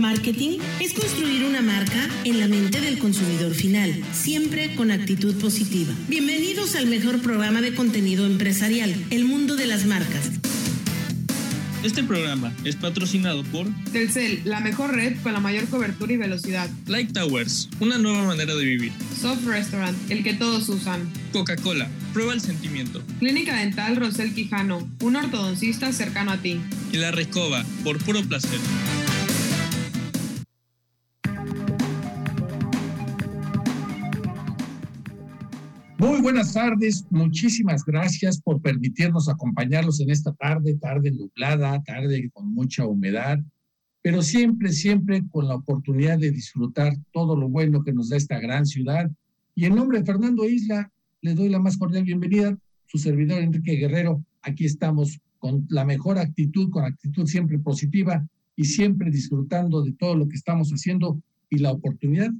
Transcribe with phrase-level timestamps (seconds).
[0.00, 5.92] Marketing es construir una marca en la mente del consumidor final, siempre con actitud positiva.
[6.08, 10.30] Bienvenidos al mejor programa de contenido empresarial, El Mundo de las Marcas.
[11.84, 16.70] Este programa es patrocinado por Telcel, la mejor red con la mayor cobertura y velocidad.
[16.86, 18.92] Light Towers, una nueva manera de vivir.
[19.20, 21.10] Soft Restaurant, el que todos usan.
[21.34, 23.02] Coca-Cola, prueba el sentimiento.
[23.18, 26.58] Clínica Dental Rosel Quijano, un ortodoncista cercano a ti.
[26.90, 28.60] Y La Recoba, por puro placer.
[36.20, 42.52] Muy buenas tardes, muchísimas gracias por permitirnos acompañarlos en esta tarde, tarde nublada, tarde con
[42.52, 43.38] mucha humedad,
[44.02, 48.38] pero siempre, siempre con la oportunidad de disfrutar todo lo bueno que nos da esta
[48.38, 49.10] gran ciudad.
[49.54, 50.92] Y en nombre de Fernando Isla,
[51.22, 56.18] le doy la más cordial bienvenida, su servidor Enrique Guerrero, aquí estamos con la mejor
[56.18, 61.60] actitud, con actitud siempre positiva y siempre disfrutando de todo lo que estamos haciendo y
[61.60, 62.30] la oportunidad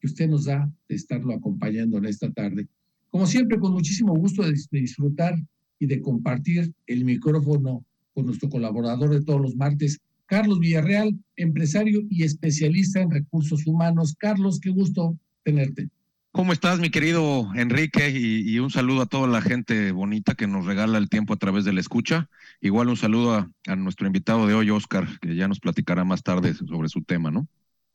[0.00, 2.66] que usted nos da de estarlo acompañando en esta tarde.
[3.10, 5.34] Como siempre, con muchísimo gusto de, disfrutar
[5.78, 12.02] y de compartir el micrófono con nuestro colaborador de todos los martes, Carlos Villarreal, empresario
[12.10, 14.14] y especialista en recursos humanos.
[14.18, 15.88] Carlos, qué gusto tenerte.
[16.32, 18.10] ¿Cómo estás, mi querido Enrique?
[18.10, 21.64] Y, un saludo a toda la gente bonita que nos regala el tiempo a través
[21.64, 22.28] de la escucha.
[22.60, 26.22] Igual un saludo a, a nuestro invitado de hoy, Oscar, que ya nos platicará más
[26.22, 27.48] tarde sobre su tema, ¿no?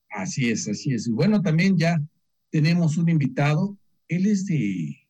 [0.09, 1.08] Así es, así es.
[1.08, 2.02] Y bueno, también ya
[2.50, 3.78] tenemos un invitado.
[4.08, 5.03] Él es de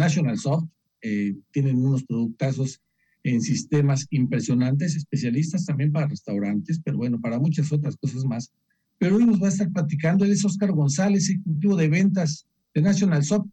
[0.00, 0.64] National Soft,
[1.02, 2.80] eh, tienen unos productazos
[3.22, 8.50] en sistemas impresionantes, especialistas también para restaurantes, pero bueno, para muchas otras cosas más.
[8.98, 12.82] Pero hoy nos va a estar platicando, él es Oscar González, ejecutivo de ventas de
[12.82, 13.48] National Soft,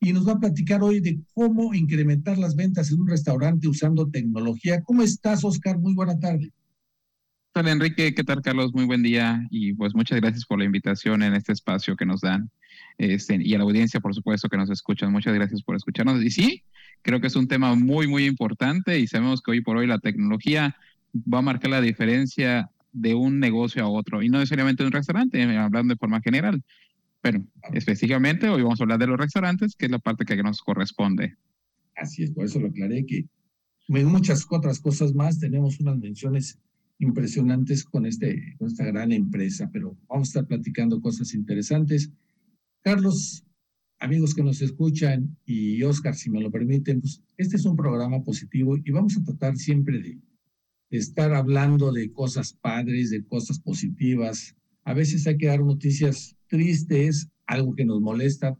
[0.00, 4.08] y nos va a platicar hoy de cómo incrementar las ventas en un restaurante usando
[4.08, 4.82] tecnología.
[4.82, 5.78] ¿Cómo estás, Oscar?
[5.78, 6.52] Muy buena tarde.
[7.58, 8.14] Hola, Enrique.
[8.14, 8.74] ¿Qué tal, Carlos?
[8.74, 12.20] Muy buen día y pues muchas gracias por la invitación en este espacio que nos
[12.20, 12.50] dan.
[12.98, 15.10] Este, y a la audiencia, por supuesto, que nos escuchan.
[15.10, 16.22] Muchas gracias por escucharnos.
[16.22, 16.64] Y sí,
[17.00, 19.98] creo que es un tema muy, muy importante y sabemos que hoy por hoy la
[19.98, 20.76] tecnología
[21.14, 24.92] va a marcar la diferencia de un negocio a otro y no necesariamente de un
[24.92, 26.62] restaurante, eh, hablando de forma general.
[27.22, 30.60] Pero específicamente hoy vamos a hablar de los restaurantes, que es la parte que nos
[30.60, 31.36] corresponde.
[31.96, 33.24] Así es, por eso lo aclaré que
[33.88, 36.58] muchas otras cosas más tenemos unas menciones
[36.98, 42.10] impresionantes con, este, con esta gran empresa, pero vamos a estar platicando cosas interesantes.
[42.82, 43.44] Carlos,
[43.98, 48.22] amigos que nos escuchan y Oscar, si me lo permiten, pues este es un programa
[48.22, 50.18] positivo y vamos a tratar siempre de,
[50.90, 54.54] estar hablando de cosas padres, de cosas positivas.
[54.84, 58.56] A veces hay que dar noticias tristes, algo que nos molesta,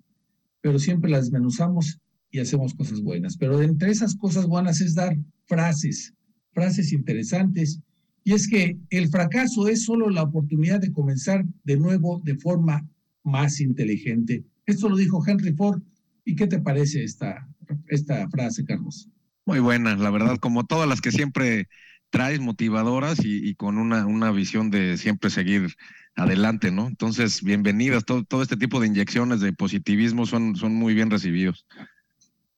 [0.60, 3.36] pero siempre las desmenuzamos y hacemos cosas buenas.
[3.36, 5.16] Pero entre esas cosas buenas es dar
[5.47, 6.14] frases,
[6.53, 7.80] frases interesantes.
[8.26, 12.84] Y es que el fracaso es solo la oportunidad de comenzar de nuevo de forma
[13.22, 14.42] más inteligente.
[14.66, 15.81] Esto lo dijo Henry Ford.
[16.25, 17.48] ¿Y qué te parece esta,
[17.86, 19.09] esta frase, Carlos?
[19.44, 21.69] Muy buena, la verdad, como todas las que siempre
[22.10, 25.76] traes motivadoras y, con una, una visión de siempre seguir
[26.16, 26.88] adelante, ¿no?
[26.88, 28.04] Entonces, bienvenidas.
[28.04, 31.65] Todo, todo este tipo de inyecciones de positivismo son, son muy bien recibidos.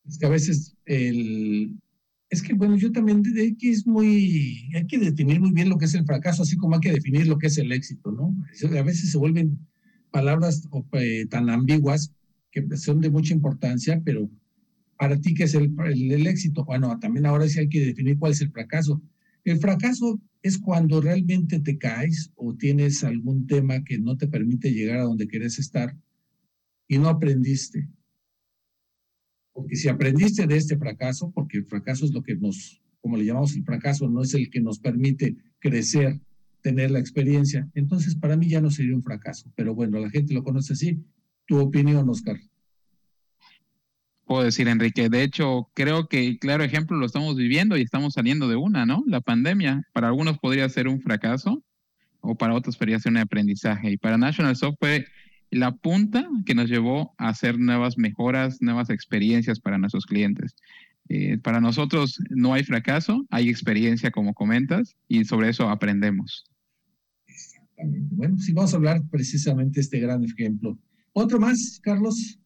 [0.07, 1.77] Es que a veces el...
[2.31, 4.71] Es que, bueno, yo también de que es muy...
[4.75, 7.27] Hay que definir muy bien lo que es el fracaso, así como hay que definir
[7.27, 8.37] lo que es el éxito, ¿no?
[8.79, 9.59] A veces se vuelven
[10.11, 12.13] palabras eh, tan ambiguas
[12.51, 14.29] que son de mucha importancia, pero
[14.99, 16.65] para ti, ¿qué es el, éxito?
[16.65, 19.01] Bueno, también ahora sí hay que definir cuál es el fracaso.
[19.45, 24.73] El fracaso es cuando realmente te caes o tienes algún tema que no te permite
[24.73, 25.97] llegar a donde quieres estar
[26.89, 27.89] y no aprendiste.
[29.59, 33.25] Porque si aprendiste de este fracaso, porque el fracaso es lo que nos, como le
[33.25, 36.21] llamamos el fracaso, no es el que nos permite crecer
[36.63, 37.69] tener la experiencia.
[37.75, 39.51] Entonces, para mí ya no sería un fracaso.
[39.57, 41.03] Pero bueno, la gente lo conoce así.
[41.45, 42.37] Tu opinión, Oscar.
[44.27, 48.47] Puedo decir, Enrique, de hecho, creo que claro ejemplo lo estamos viviendo y estamos saliendo
[48.47, 49.03] de una, ¿no?
[49.09, 51.65] La pandemia, para algunos podría ser un fracaso
[52.21, 53.91] o para otros podría ser un aprendizaje.
[53.91, 55.05] Y para National Soft fue
[55.51, 60.55] la punta que nos llevó a hacer nuevas mejoras, nuevas experiencias para nuestros clientes.
[61.09, 66.45] Eh, para nosotros no hay fracaso, hay experiencia, como comentas, y sobre eso aprendemos.
[67.27, 68.15] Exactamente.
[68.15, 70.79] Bueno, sí, vamos a hablar precisamente de este gran ejemplo.
[71.13, 72.39] ¿Otro más, Carlos?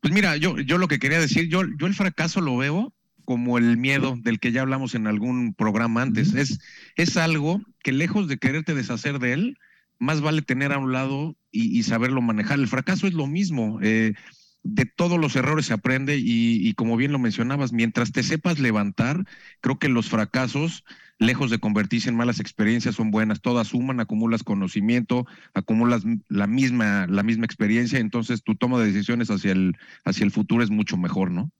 [0.00, 2.92] Pues mira, yo, yo lo que quería decir, yo, yo el fracaso lo veo
[3.24, 6.34] como el miedo del que ya hablamos en algún programa antes.
[6.34, 6.58] es,
[6.96, 9.58] es algo que lejos de quererte deshacer de él,
[10.00, 12.58] más vale tener a un lado y, saberlo manejar.
[12.58, 13.78] El fracaso es lo mismo.
[13.82, 14.14] Eh,
[14.62, 19.24] de todos los errores se aprende y, como bien lo mencionabas, mientras te sepas levantar,
[19.60, 20.84] creo que los fracasos
[21.18, 27.06] lejos de convertirse en malas experiencias, son buenas, todas suman, acumulas conocimiento, acumulas la misma,
[27.08, 30.96] la misma experiencia, entonces tu toma de decisiones hacia el, hacia el futuro es mucho
[30.96, 31.50] mejor, ¿no?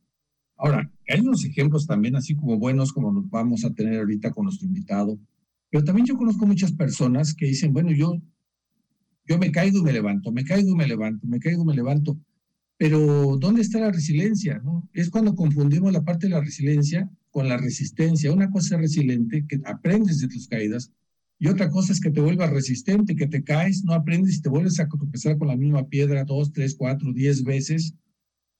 [0.57, 4.45] Ahora, hay unos ejemplos también así como buenos, como nos vamos a tener ahorita con
[4.45, 5.19] nuestro invitado,
[5.71, 8.21] pero también yo conozco muchas personas que dicen, bueno, yo,
[9.27, 11.75] yo me caigo y me levanto, me caigo y me levanto, me caigo y me
[11.75, 12.19] levanto.
[12.77, 14.61] Pero ¿dónde está la resiliencia?
[14.65, 14.89] No?
[14.93, 18.33] Es cuando confundimos la parte de la resiliencia con la resistencia.
[18.33, 20.91] Una cosa es resiliente, que aprendes de tus caídas,
[21.39, 24.49] y otra cosa es que te vuelvas resistente, que te caes, no aprendes y te
[24.49, 27.95] vuelves a tropezar con la misma piedra dos, tres, cuatro, diez veces,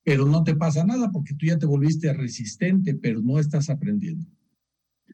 [0.03, 4.27] pero no te pasa nada porque tú ya te volviste resistente, pero no estás aprendiendo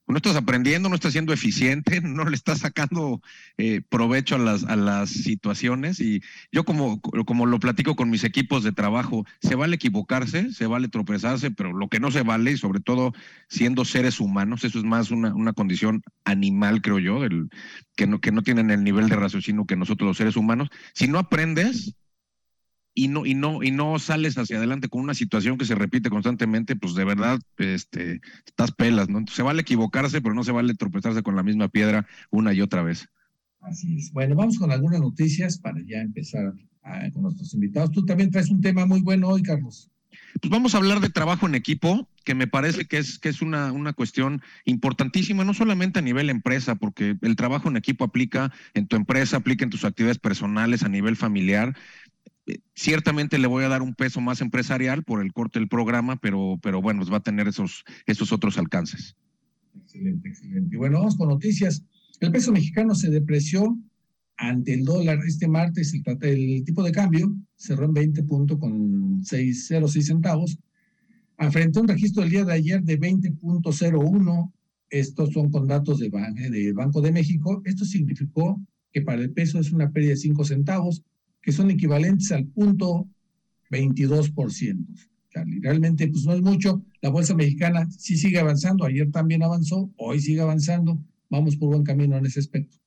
[0.06, 3.20] no estás aprendiendo, no estás siendo eficiente, no le estás sacando
[3.58, 6.00] eh, provecho a las, a las situaciones.
[6.00, 6.22] Y
[6.52, 10.88] yo como, como lo platico con mis equipos de trabajo, se vale equivocarse, se vale
[10.88, 13.12] tropezarse, pero lo que no se vale, y sobre todo
[13.48, 17.48] siendo seres humanos, eso es más una, una condición animal, creo yo, del,
[17.96, 20.68] que, no, que no tienen el nivel de raciocinio que nosotros los seres humanos.
[20.94, 21.94] Si no aprendes,
[22.96, 26.08] y no, y no, y no sales hacia adelante con una situación que se repite
[26.08, 29.22] constantemente, pues de verdad, este, estás pelas, ¿no?
[29.30, 32.82] Se vale equivocarse, pero no se vale tropezarse con la misma piedra una y otra
[32.82, 33.06] vez.
[33.60, 34.12] Así es.
[34.12, 36.54] Bueno, vamos con algunas noticias para ya empezar
[37.12, 37.90] con nuestros invitados.
[37.90, 39.90] Tú también traes un tema muy bueno hoy, Carlos.
[40.40, 43.42] Pues vamos a hablar de trabajo en equipo, que me parece que es, que es
[43.42, 48.52] una, una cuestión importantísima, no solamente a nivel empresa, porque el trabajo en equipo aplica
[48.74, 51.76] en tu empresa, aplica en tus actividades personales, a nivel familiar,
[52.74, 56.58] ciertamente le voy a dar un peso más empresarial por el corte del programa, pero,
[56.62, 59.16] pero bueno, va a tener esos, esos otros alcances.
[59.82, 60.74] Excelente, excelente.
[60.74, 61.84] Y bueno, vamos con noticias.
[62.20, 63.76] El peso mexicano se depreció
[64.36, 65.92] ante el dólar este martes.
[65.92, 70.58] El, el tipo de cambio cerró en 20.06 centavos,
[71.50, 74.52] frente a un registro del día de ayer de 20.01.
[74.88, 77.60] Estos son con datos de, de Banco de México.
[77.64, 78.60] Esto significó
[78.92, 81.02] que para el peso es una pérdida de 5 centavos
[81.46, 83.08] que son equivalentes al punto
[83.70, 84.84] 22%.
[85.32, 86.82] Charlie, realmente pues no es mucho.
[87.00, 88.84] La bolsa mexicana sí sigue avanzando.
[88.84, 91.00] Ayer también avanzó, hoy sigue avanzando.
[91.30, 92.78] Vamos por buen camino en ese aspecto.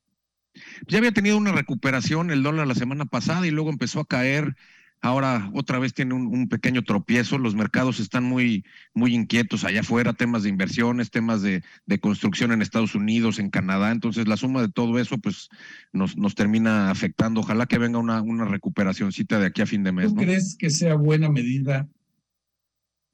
[0.88, 4.54] Ya había tenido una recuperación el dólar la semana pasada y luego empezó a caer
[5.02, 7.38] Ahora otra vez tiene un, pequeño tropiezo.
[7.38, 11.62] Los mercados están muy, muy inquietos allá afuera, temas de inversiones, temas de,
[12.00, 13.92] construcción en Estados Unidos, en Canadá.
[13.92, 15.48] Entonces, la suma de todo eso, pues,
[15.92, 17.40] nos, nos termina afectando.
[17.40, 20.08] Ojalá que venga una, una recuperacióncita de aquí a fin de mes.
[20.08, 21.88] ¿Tú crees que sea buena medida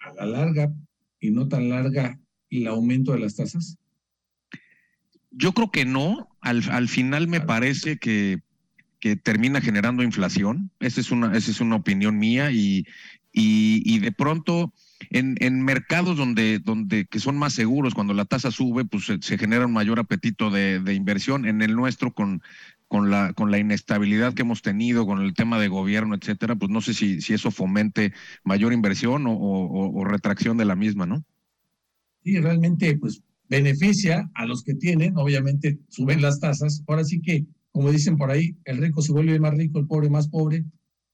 [0.01, 0.75] a la larga
[1.21, 2.19] y no tan larga
[2.51, 3.79] el aumento de las tasas?
[5.31, 6.29] Yo creo que no.
[6.41, 8.41] Al, al final me parece que
[9.01, 10.71] que termina generando inflación.
[10.81, 12.87] Esa es una, esa es una opinión mía y,
[13.33, 14.73] y, de pronto
[15.11, 19.39] en, en, mercados donde, donde que son más seguros, cuando la tasa sube, pues se,
[19.39, 21.47] genera un mayor apetito de, de, inversión.
[21.47, 22.43] En el nuestro, con,
[22.89, 26.71] con, la, con la inestabilidad que hemos tenido, con el tema de gobierno, etcétera, pues
[26.71, 28.13] no sé si, si eso fomente
[28.43, 31.25] mayor inversión o, o, o retracción de la misma, ¿no?
[32.25, 36.83] Sí, realmente, pues beneficia a los que tienen, obviamente suben las tasas.
[36.87, 37.45] Ahora sí que
[37.77, 40.65] como dicen por ahí, el rico se vuelve más rico, el pobre más pobre,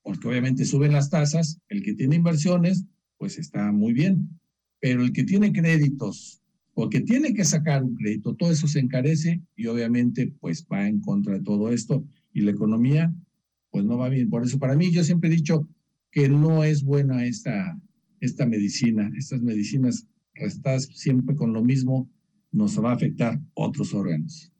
[0.00, 2.85] porque obviamente suben las tasas, el que tiene inversiones,
[3.19, 4.38] pues está muy bien,
[4.79, 6.41] pero el que tiene créditos
[6.75, 10.87] o que tiene que sacar un crédito, todo eso se encarece y obviamente pues va
[10.87, 13.13] en contra de todo esto y la economía
[13.72, 14.31] pues no va bien.
[14.31, 15.69] Por eso para mí yo siempre he dicho
[16.13, 17.77] que no es buena esta,
[18.20, 22.08] esta medicina, estas medicinas restadas siempre con lo mismo
[22.53, 24.52] nos va a afectar otros órganos.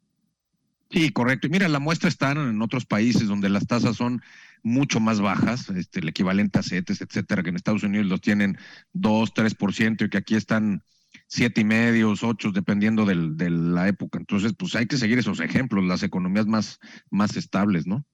[0.93, 1.47] Sí, correcto.
[1.47, 4.21] Y mira, la muestra está en otros países donde las tasas son
[4.61, 8.59] mucho más bajas, este, el equivalente a CETES, etcétera, que en Estados Unidos los tienen
[8.93, 10.83] 2, 3% y que aquí están
[11.25, 14.19] siete y medio, ocho, dependiendo del, de la época.
[14.19, 18.05] Entonces, pues hay que seguir esos ejemplos, las economías más, más estables, ¿no?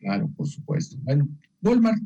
[0.00, 0.96] Claro, por supuesto.
[1.02, 1.28] Bueno,
[1.62, 2.02] Walmart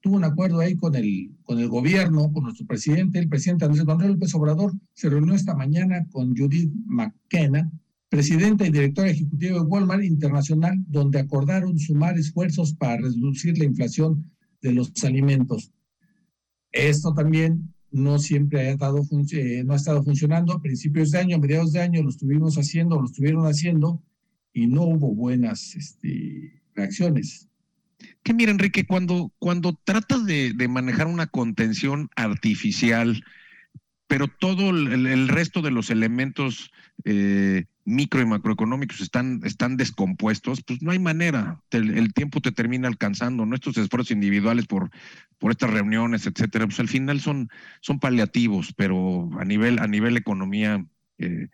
[0.00, 3.86] tuvo un acuerdo ahí con el, con el gobierno, con nuestro presidente, el presidente Andrés
[3.86, 7.70] Manuel López Obrador, se reunió esta mañana con Judith McKenna,
[8.16, 14.32] presidenta y directora ejecutiva de Walmart Internacional, donde acordaron sumar esfuerzos para reducir la inflación
[14.62, 15.70] de los alimentos.
[16.72, 20.54] Esto también no siempre ha, dado eh, no ha estado funcionando.
[20.54, 24.02] A principios de año, a mediados de año, lo estuvimos haciendo, lo estuvieron haciendo
[24.54, 27.50] y no hubo buenas este, reacciones.
[28.22, 33.22] Que mira, Enrique, cuando, cuando tratas de, de manejar una contención artificial,
[34.06, 36.70] pero todo el, el resto de los elementos
[37.04, 41.62] eh, micro y macroeconómicos están, están descompuestos, pues no hay manera.
[41.70, 43.46] El, tiempo te termina alcanzando.
[43.46, 44.90] Nuestros esfuerzos individuales por,
[45.38, 47.48] por estas reuniones, etcétera, pues al final son,
[47.80, 50.84] son paliativos, pero a nivel, a nivel economía,
[51.18, 51.48] eh,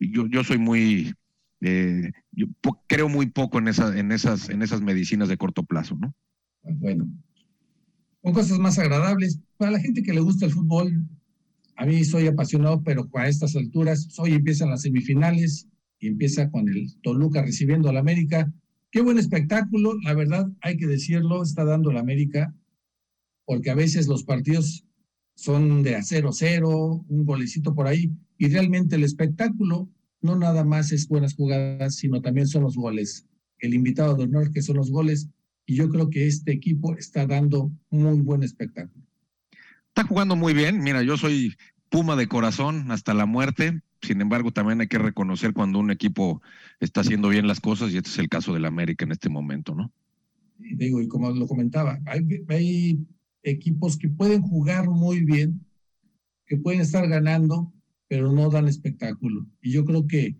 [0.00, 1.14] yo, yo soy muy,
[1.60, 2.46] eh, yo
[2.86, 6.14] creo muy poco en, esa, en, esas, en esas medicinas de corto plazo, ¿no?
[6.62, 7.06] Bueno,
[8.22, 9.40] con cosas más agradables.
[9.58, 11.06] Para la gente que le gusta el fútbol,
[11.76, 15.68] a mí soy apasionado, pero a estas alturas, hoy empiezan las semifinales
[15.98, 18.52] y empieza con el Toluca recibiendo al América.
[18.90, 22.54] Qué buen espectáculo, la verdad, hay que decirlo, está dando el América,
[23.44, 24.86] porque a veces los partidos
[25.34, 29.90] son de a 0-0, un golecito por ahí, y realmente el espectáculo
[30.22, 33.26] no nada más es buenas jugadas, sino también son los goles.
[33.58, 35.28] El invitado de honor que son los goles,
[35.66, 39.05] y yo creo que este equipo está dando muy buen espectáculo.
[39.96, 41.54] Está jugando muy bien, mira, yo soy
[41.88, 46.42] Puma de corazón hasta la muerte, sin embargo también hay que reconocer cuando un equipo
[46.80, 49.74] está haciendo bien las cosas, y este es el caso del América en este momento,
[49.74, 49.90] ¿no?
[50.58, 53.06] Digo, y como lo comentaba, hay, hay
[53.42, 55.64] equipos que pueden jugar muy bien,
[56.44, 57.72] que pueden estar ganando,
[58.06, 59.46] pero no dan espectáculo.
[59.62, 60.36] Y yo creo que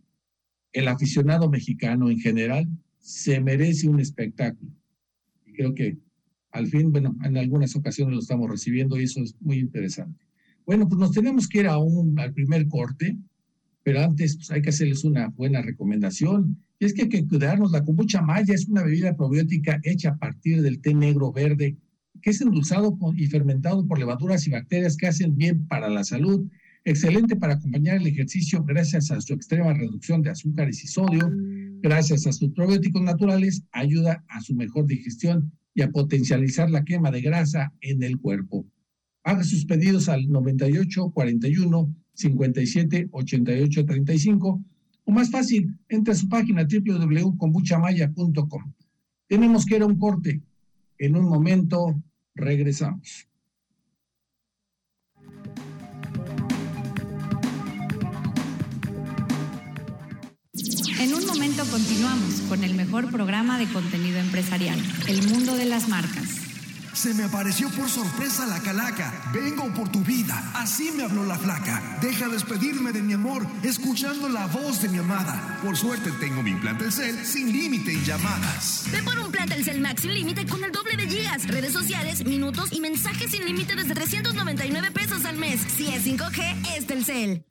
[0.74, 4.70] el aficionado mexicano en general se merece un espectáculo.
[5.46, 5.96] Y creo que
[6.56, 10.24] al fin, bueno, en algunas ocasiones lo estamos recibiendo y eso es muy interesante.
[10.64, 13.16] Bueno, pues nos tenemos que ir a un, primer corte,
[13.82, 16.58] pero antes pues, hay que hacerles una buena recomendación.
[16.78, 17.72] Y es que hay que cuidarnos.
[17.72, 21.76] La kombucha maya es una bebida probiótica hecha a partir del té negro verde
[22.22, 26.46] que es endulzado y fermentado por levaduras y bacterias que hacen bien para la salud,
[26.84, 31.30] excelente para acompañar el ejercicio gracias a su extrema reducción de azúcares y sodio,
[31.82, 37.12] gracias a sus probióticos naturales, ayuda a su mejor digestión y a potencializar la quema
[37.12, 38.66] de grasa en el cuerpo.
[39.22, 44.64] Haga sus pedidos al 98 41 57 88 35
[45.04, 48.72] o más fácil, entre a su página www.kombuchamaya.com.
[49.28, 50.42] Tenemos que ir a un corte.
[50.98, 52.02] En un momento
[52.34, 53.28] regresamos.
[60.98, 65.88] En un momento continuamos con el mejor programa de contenido empresarial, El Mundo de las
[65.88, 66.46] Marcas.
[66.94, 69.30] Se me apareció por sorpresa la calaca.
[69.34, 70.42] Vengo por tu vida.
[70.54, 71.98] Así me habló la flaca.
[72.00, 75.58] Deja despedirme de mi amor, escuchando la voz de mi amada.
[75.62, 78.84] Por suerte tengo mi plan Telcel sin límite en llamadas.
[78.90, 82.24] Ve por un plan Telcel Max sin límite con el doble de gigas, redes sociales,
[82.24, 85.60] minutos y mensajes sin límite desde 399 pesos al mes.
[85.76, 87.44] Si es 5G, es Telcel.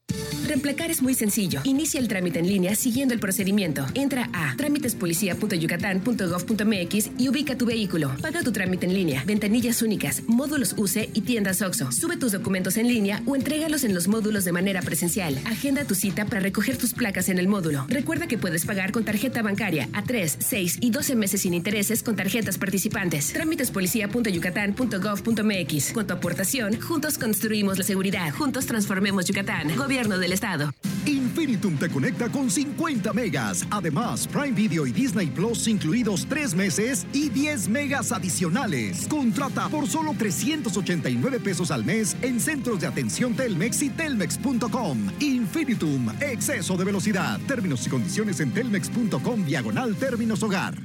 [0.45, 1.61] Reemplacar es muy sencillo.
[1.63, 3.83] Inicia el trámite en línea siguiendo el procedimiento.
[3.95, 8.15] Entra a trámitespolicía.yucatán.gov.mx y ubica tu vehículo.
[8.21, 9.23] Paga tu trámite en línea.
[9.25, 11.91] Ventanillas únicas, módulos UCE y tiendas OXO.
[11.91, 15.35] Sube tus documentos en línea o entrégalos en los módulos de manera presencial.
[15.45, 17.85] Agenda tu cita para recoger tus placas en el módulo.
[17.87, 22.03] Recuerda que puedes pagar con tarjeta bancaria a 3, 6 y 12 meses sin intereses
[22.03, 23.33] con tarjetas participantes.
[23.33, 25.91] Trámitespolicía.yucatán.gov.mx.
[25.91, 28.31] Con tu aportación, juntos construimos la seguridad.
[28.31, 29.75] Juntos transformemos Yucatán.
[29.75, 30.71] Gobierno del Estado.
[31.05, 33.65] Infinitum te conecta con 50 megas.
[33.71, 39.07] Además, Prime Video y Disney Plus incluidos 3 meses y 10 megas adicionales.
[39.07, 45.09] Contrata por solo 389 pesos al mes en centros de atención Telmex y telmex.com.
[45.19, 47.39] Infinitum, exceso de velocidad.
[47.47, 50.75] Términos y condiciones en telmex.com diagonal términos hogar.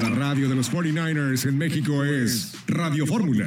[0.00, 3.46] La, radio, de los 49ers en México es Radio Fórmula.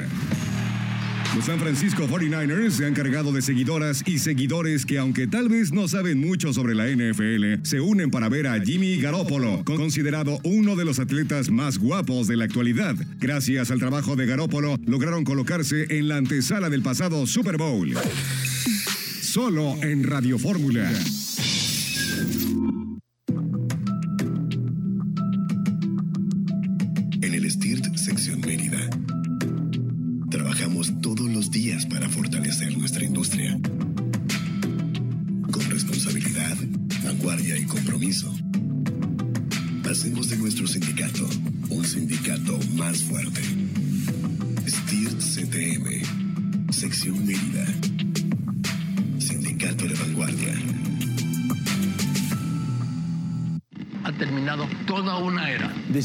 [1.35, 5.71] Los San Francisco 49ers se han cargado de seguidoras y seguidores que aunque tal vez
[5.71, 10.75] no saben mucho sobre la NFL, se unen para ver a Jimmy Garoppolo, considerado uno
[10.75, 12.95] de los atletas más guapos de la actualidad.
[13.19, 17.93] Gracias al trabajo de Garoppolo, lograron colocarse en la antesala del pasado Super Bowl.
[19.21, 20.91] Solo en Radio Fórmula.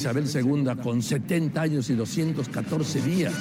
[0.04, 3.32] Isabel II con 70 años y 214 días.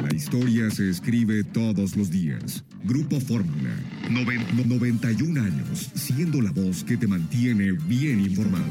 [0.00, 2.62] La historia se escribe todos los días.
[2.84, 3.70] Grupo Fórmula.
[4.08, 8.64] Noven- 91 años, siendo la voz que te mantiene bien informado.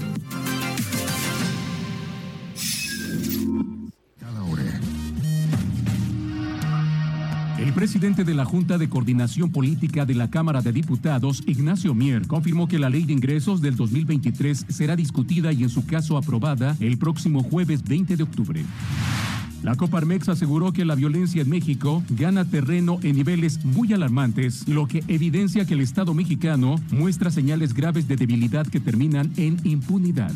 [7.70, 12.26] El presidente de la Junta de Coordinación Política de la Cámara de Diputados, Ignacio Mier,
[12.26, 16.76] confirmó que la ley de ingresos del 2023 será discutida y en su caso aprobada
[16.80, 18.66] el próximo jueves 20 de octubre.
[19.62, 24.88] La Coparmex aseguró que la violencia en México gana terreno en niveles muy alarmantes, lo
[24.88, 30.32] que evidencia que el Estado mexicano muestra señales graves de debilidad que terminan en impunidad.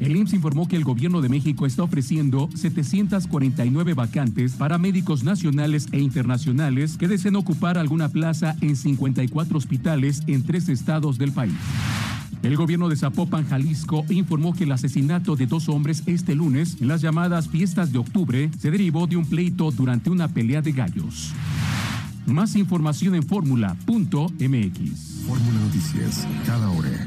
[0.00, 5.88] El IMSS informó que el gobierno de México está ofreciendo 749 vacantes para médicos nacionales
[5.92, 11.54] e internacionales que deseen ocupar alguna plaza en 54 hospitales en tres estados del país.
[12.42, 16.86] El gobierno de Zapopan, Jalisco, informó que el asesinato de dos hombres este lunes en
[16.86, 21.32] las llamadas fiestas de octubre se derivó de un pleito durante una pelea de gallos.
[22.26, 23.88] Más información en fórmula.mx.
[25.26, 27.06] Fórmula Noticias, cada hora.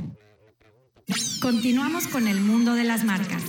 [1.41, 3.43] Continuamos con el mundo de las marcas.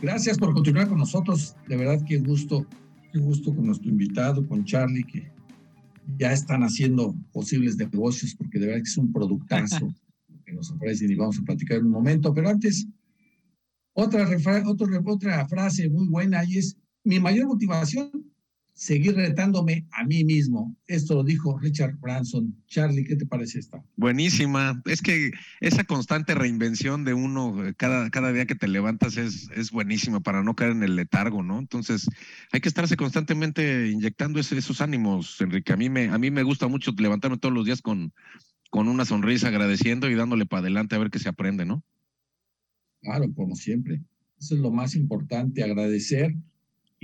[0.00, 1.56] Gracias por continuar con nosotros.
[1.66, 2.66] De verdad, qué gusto,
[3.12, 5.32] qué gusto con nuestro invitado, con Charlie, que
[6.18, 9.92] ya están haciendo posibles negocios, porque de verdad que es un productazo
[10.44, 12.32] que nos ofrecen y vamos a platicar en un momento.
[12.34, 12.86] Pero antes,
[13.94, 14.28] otra,
[14.66, 18.33] otra, otra frase muy buena y es, mi mayor motivación
[18.74, 20.76] seguir retándome a mí mismo.
[20.86, 22.54] Esto lo dijo Richard Branson.
[22.66, 23.82] Charlie, ¿qué te parece esta?
[23.96, 24.82] Buenísima.
[24.84, 29.48] Es que esa constante reinvención de uno eh, cada, cada día que te levantas es,
[29.54, 31.58] es buenísima para no caer en el letargo, ¿no?
[31.58, 32.08] Entonces
[32.52, 35.72] hay que estarse constantemente inyectando esos ánimos, Enrique.
[35.72, 38.12] A mí me, a mí me gusta mucho levantarme todos los días con,
[38.70, 41.84] con una sonrisa, agradeciendo y dándole para adelante a ver qué se aprende, ¿no?
[43.02, 44.02] Claro, como siempre.
[44.40, 46.34] Eso es lo más importante, agradecer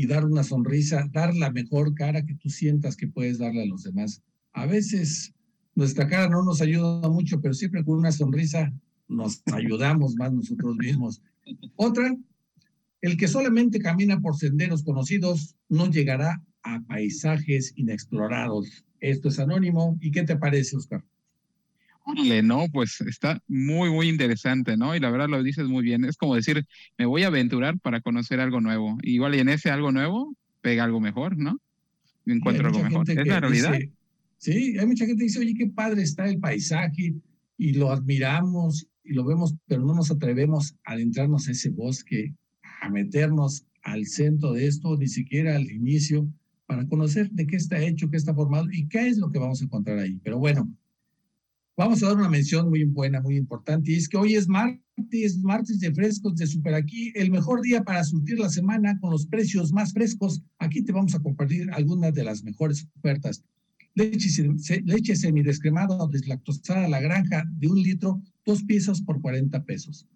[0.01, 3.67] y dar una sonrisa, dar la mejor cara que tú sientas que puedes darle a
[3.67, 4.23] los demás.
[4.55, 5.35] A veces
[5.75, 8.73] nuestra cara no nos ayuda mucho, pero siempre con una sonrisa
[9.09, 11.21] nos ayudamos más nosotros mismos.
[11.77, 12.17] Otra,
[13.03, 18.87] el que solamente camina por senderos conocidos no llegará a paisajes inexplorados.
[19.01, 19.99] Esto es anónimo.
[20.01, 21.05] ¿Y qué te parece, Oscar?
[22.11, 24.95] Órale, no, pues está muy, muy interesante, ¿no?
[24.95, 26.05] Y la verdad lo dices muy bien.
[26.05, 26.65] Es como decir,
[26.99, 28.99] me voy a aventurar para conocer algo nuevo.
[29.03, 31.59] Igual y en ese algo nuevo pega algo mejor, ¿no?
[32.27, 33.11] Encuentro algo mejor.
[33.11, 33.79] Es la realidad.
[34.39, 37.15] sí, hay mucha gente que dice, oye, qué padre está el paisaje
[37.59, 42.35] y lo admiramos y lo vemos, pero no nos atrevemos a adentrarnos a ese bosque,
[42.83, 46.29] a meternos al centro de esto, ni siquiera al inicio,
[46.67, 49.61] para conocer de qué está hecho, qué está formado y qué es lo que vamos
[49.61, 50.21] a encontrar ahí.
[50.23, 50.69] Pero bueno,
[51.81, 55.39] Vamos a dar una mención muy buena, muy importante, y es que hoy es martes,
[55.39, 59.25] martes de frescos de Super Aquí, el mejor día para surtir la semana con los
[59.25, 60.43] precios más frescos.
[60.59, 63.43] Aquí te vamos a compartir algunas de las mejores ofertas.
[63.95, 64.47] Leche,
[64.85, 70.07] leche semidescremada o deslactosada a la granja de un litro, dos piezas por 40 pesos.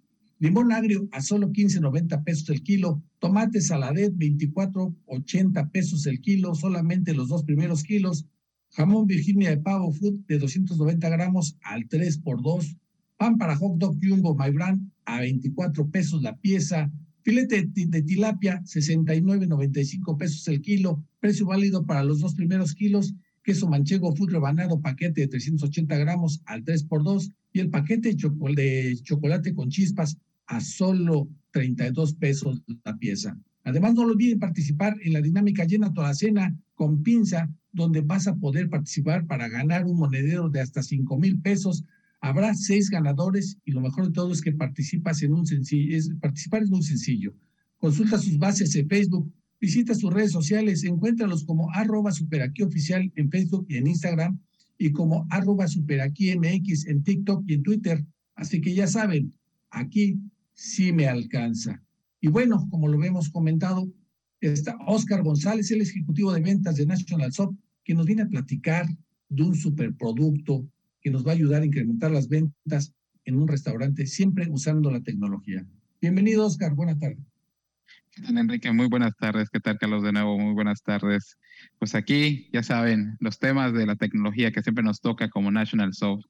[0.40, 3.02] Limón agrio a solo 15.90 pesos el kilo.
[3.20, 8.26] Tomate saladet 24.80 pesos el kilo, solamente los dos primeros kilos.
[8.76, 12.76] Jamón Virginia de pavo food de 290 gramos al 3 por 2.
[13.16, 16.90] Pan para hot dog jumbo my brand a 24 pesos la pieza.
[17.22, 21.04] Filete de tilapia 69.95 pesos el kilo.
[21.20, 23.14] Precio válido para los dos primeros kilos.
[23.44, 28.16] Queso manchego food rebanado paquete de 380 gramos al 3 por 2 y el paquete
[28.16, 33.38] de chocolate con chispas a solo 32 pesos la pieza.
[33.62, 38.26] Además, no olviden participar en la dinámica llena toda la cena con pinza, donde vas
[38.26, 41.84] a poder participar para ganar un monedero de hasta 5 mil pesos.
[42.20, 46.62] Habrá seis ganadores y lo mejor de todo es que participas en un sencillo, participar
[46.62, 47.34] es muy sencillo.
[47.76, 53.66] Consulta sus bases en Facebook, visita sus redes sociales, encuéntralos como arroba superaquioficial en Facebook
[53.68, 54.38] y en Instagram
[54.78, 58.06] y como arroba superaquimx en TikTok y en Twitter.
[58.36, 59.34] Así que ya saben,
[59.70, 60.18] aquí
[60.54, 61.82] sí me alcanza.
[62.20, 63.86] Y bueno, como lo hemos comentado,
[64.40, 68.86] está Oscar González, el ejecutivo de ventas de National Soft, que nos viene a platicar
[69.28, 70.66] de un superproducto
[71.00, 72.94] que nos va a ayudar a incrementar las ventas
[73.24, 75.66] en un restaurante, siempre usando la tecnología.
[76.00, 76.74] Bienvenido, Oscar.
[76.74, 77.24] Buenas tardes.
[78.10, 78.72] ¿Qué tal, Enrique?
[78.72, 79.50] Muy buenas tardes.
[79.50, 80.02] ¿Qué tal, Carlos?
[80.02, 81.36] De nuevo, muy buenas tardes.
[81.78, 85.94] Pues aquí, ya saben, los temas de la tecnología que siempre nos toca como National
[85.94, 86.24] Soft.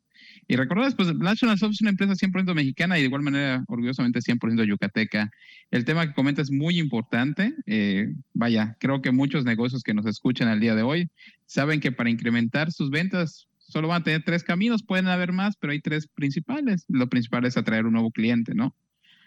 [0.47, 4.21] Y recordarles, pues National Soft es una empresa 100% mexicana y de igual manera, orgullosamente
[4.21, 5.31] 100% yucateca.
[5.71, 7.55] El tema que comenta es muy importante.
[7.67, 11.09] Eh, vaya, creo que muchos negocios que nos escuchan al día de hoy
[11.47, 15.57] saben que para incrementar sus ventas solo van a tener tres caminos, pueden haber más,
[15.57, 16.85] pero hay tres principales.
[16.89, 18.75] Lo principal es atraer un nuevo cliente, ¿no?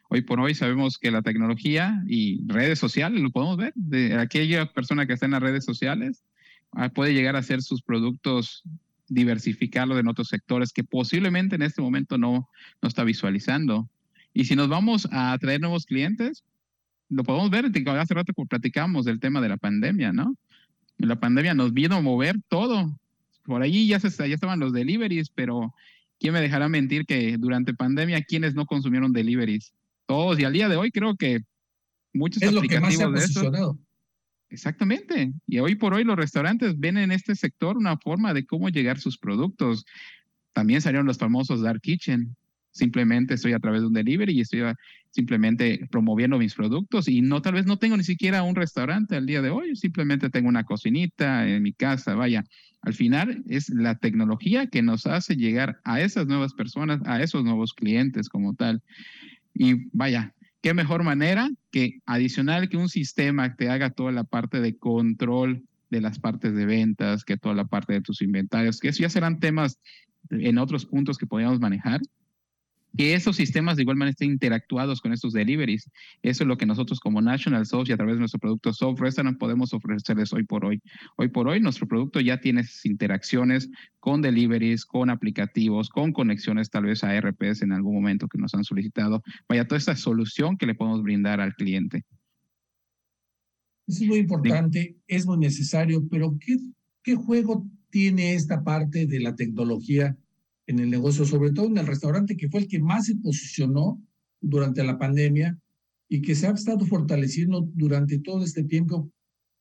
[0.10, 4.72] Hoy por hoy sabemos que la tecnología y redes sociales, lo podemos ver, de aquella
[4.72, 6.24] persona que está en las redes sociales
[6.72, 8.64] ah, puede llegar a hacer sus productos,
[9.08, 12.50] diversificarlo en otros sectores que posiblemente en este momento no,
[12.82, 13.90] no está visualizando.
[14.34, 16.44] Y si nos vamos a atraer nuevos clientes,
[17.10, 20.36] lo podemos ver, hace rato platicamos del tema de la pandemia, ¿no?
[20.98, 23.00] La pandemia nos vino a mover todo.
[23.44, 25.74] Por ahí ya, se, ya estaban los deliveries, pero
[26.20, 29.74] ¿quién me dejará mentir que durante pandemia, quienes no consumieron deliveries?
[30.08, 30.40] todos.
[30.40, 31.42] Y al día de hoy creo que
[32.14, 33.78] muchos es lo que más se ha posicionado.
[34.50, 35.34] Exactamente.
[35.46, 39.00] Y hoy por hoy los restaurantes ven en este sector una forma de cómo llegar
[39.00, 39.86] sus productos.
[40.54, 42.36] También salieron los famosos Dark Kitchen.
[42.72, 44.62] Simplemente estoy a través de un delivery y estoy
[45.12, 49.26] simplemente promoviendo mis productos y no tal vez no tengo ni siquiera un restaurante al
[49.26, 52.44] día de hoy, simplemente tengo una cocinita en mi casa, vaya.
[52.84, 57.44] Al final es la tecnología que nos hace llegar a esas nuevas personas, a esos
[57.44, 58.84] nuevos clientes como tal.
[59.56, 64.24] Y vaya, qué mejor manera que adicional que un sistema que te haga toda la
[64.24, 68.80] parte de control de las partes de ventas, que toda la parte de tus inventarios,
[68.80, 69.80] que eso ya serán temas
[70.30, 72.02] en otros puntos que podríamos manejar,
[72.98, 75.90] que esos sistemas de igual manera estén interactuados con estos deliveries.
[76.24, 79.00] Eso es lo que nosotros como National Soft y a través de nuestro producto Soft
[79.00, 80.82] Restaurant podemos ofrecerles hoy por hoy.
[81.16, 86.86] Hoy por hoy nuestro producto ya tiene interacciones con deliveries, con aplicativos, con conexiones tal
[86.86, 89.22] vez a RPS en algún momento que nos han solicitado.
[89.48, 92.04] Vaya, toda esta solución que le podemos brindar al cliente.
[93.86, 96.58] Es muy importante, es muy necesario, pero ¿qué,
[97.04, 100.18] ¿qué juego tiene esta parte de la tecnología
[100.68, 104.02] en el negocio, sobre todo en el restaurante, que fue el que más se posicionó
[104.42, 105.58] durante la pandemia
[106.10, 109.10] y que se ha estado fortaleciendo durante todo este tiempo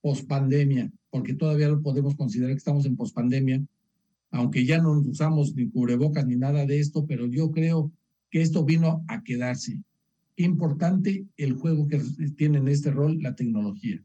[0.03, 3.65] post-pandemia, porque todavía lo podemos considerar que estamos en post-pandemia,
[4.31, 7.93] aunque ya no usamos ni cubrebocas ni nada de esto, pero yo creo
[8.31, 9.81] que esto vino a quedarse.
[10.37, 12.01] Qué importante el juego que
[12.37, 14.05] tiene en este rol la tecnología.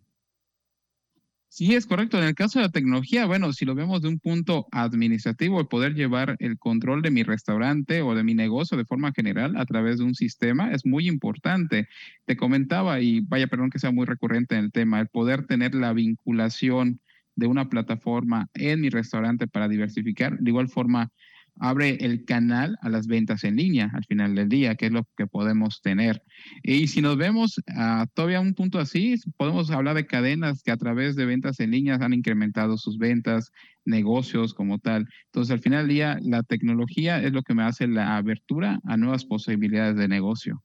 [1.53, 2.17] Sí, es correcto.
[2.17, 5.67] En el caso de la tecnología, bueno, si lo vemos de un punto administrativo, el
[5.67, 9.65] poder llevar el control de mi restaurante o de mi negocio de forma general a
[9.65, 11.89] través de un sistema es muy importante.
[12.25, 15.75] Te comentaba, y vaya, perdón que sea muy recurrente en el tema, el poder tener
[15.75, 17.01] la vinculación
[17.35, 21.11] de una plataforma en mi restaurante para diversificar, de igual forma
[21.59, 25.07] abre el canal a las ventas en línea al final del día, que es lo
[25.15, 26.23] que podemos tener.
[26.63, 30.77] Y si nos vemos a todavía un punto así, podemos hablar de cadenas que a
[30.77, 33.51] través de ventas en línea han incrementado sus ventas,
[33.85, 35.07] negocios como tal.
[35.25, 38.97] Entonces, al final del día, la tecnología es lo que me hace la abertura a
[38.97, 40.63] nuevas posibilidades de negocio.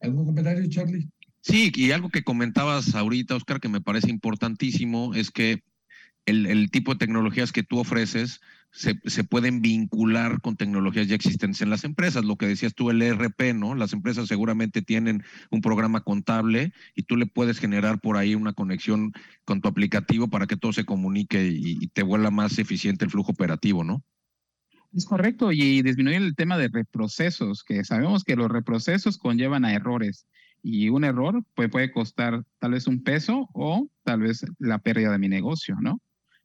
[0.00, 1.08] ¿Algún comentario, Charlie?
[1.40, 5.62] Sí, y algo que comentabas ahorita, Oscar, que me parece importantísimo, es que
[6.26, 8.40] el, el tipo de tecnologías que tú ofreces
[8.72, 12.24] se, pueden vincular con tecnologías ya existentes en las empresas.
[12.24, 13.74] Lo que decías tú, el ERP, ¿no?
[13.74, 18.54] Las empresas seguramente tienen un programa contable y tú le puedes generar por ahí una
[18.54, 19.12] conexión
[19.44, 23.32] con tu aplicativo para que todo se comunique y, te vuelva más eficiente el flujo
[23.32, 24.02] operativo, ¿no?
[24.94, 29.74] Es correcto, y disminuir el tema de reprocesos, que sabemos que los reprocesos conllevan a
[29.74, 30.26] errores
[30.62, 35.12] y un error puede, puede costar tal vez un peso o tal vez la pérdida
[35.12, 35.98] de mi negocio, ¿no?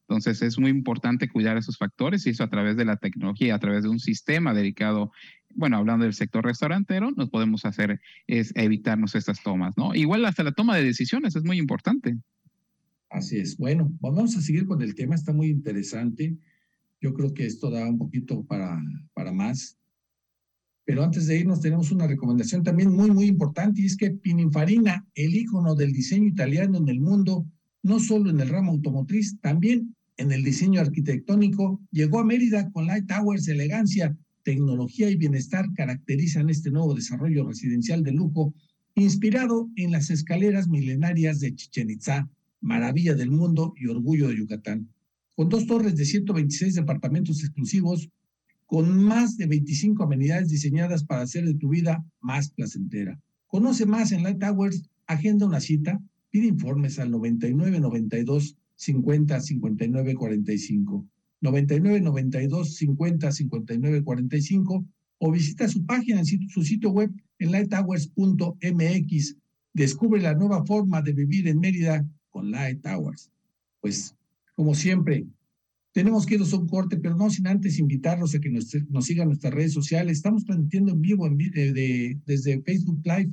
[0.10, 3.60] Entonces es muy importante cuidar esos factores y eso a través de la tecnología, a
[3.60, 5.12] través de un sistema dedicado,
[5.54, 9.94] bueno, hablando del sector restaurantero, nos podemos hacer es evitarnos estas tomas, ¿no?
[9.94, 12.18] Igual hasta la toma de decisiones es muy importante.
[13.10, 13.58] Así es.
[13.58, 16.38] Bueno, vamos a seguir con el tema, está muy interesante.
[17.02, 18.82] Yo creo que esto da un poquito para,
[19.14, 19.78] para más.
[20.86, 25.06] Pero antes de irnos tenemos una recomendación también muy, muy importante y es que Pininfarina,
[25.16, 27.46] el ícono del diseño italiano en el mundo,
[27.84, 32.88] no solo en el ramo automotriz, también en el diseño arquitectónico, llegó a Mérida con
[32.88, 38.54] Light Towers, elegancia, tecnología y bienestar caracterizan este nuevo desarrollo residencial de lujo,
[38.96, 42.30] inspirado en las escaleras milenarias de Chichen Itzá,
[42.62, 44.90] maravilla del mundo y orgullo de Yucatán.
[45.36, 48.10] con dos torres de 126 departamentos exclusivos,
[48.66, 53.20] con más de 25 amenidades diseñadas para hacer de tu vida más placentera.
[53.46, 56.02] Conoce más en Light Towers, agenda una cita,
[56.32, 61.06] pide informes al 99 92 50 59 45,
[61.42, 64.86] 99 92 50 59 45
[65.20, 69.36] o visita su página, su sitio web en lighttowers.mx.
[69.74, 73.32] Descubre la nueva forma de vivir en Mérida con Light Towers.
[73.82, 74.16] Pues,
[74.56, 75.26] como siempre,
[75.92, 78.70] tenemos que irnos a un corte, pero no sin antes invitarlos a que nos,
[79.06, 80.18] sigan nuestras redes sociales.
[80.18, 83.32] Estamos transmitiendo en vivo en, de, desde Facebook Live,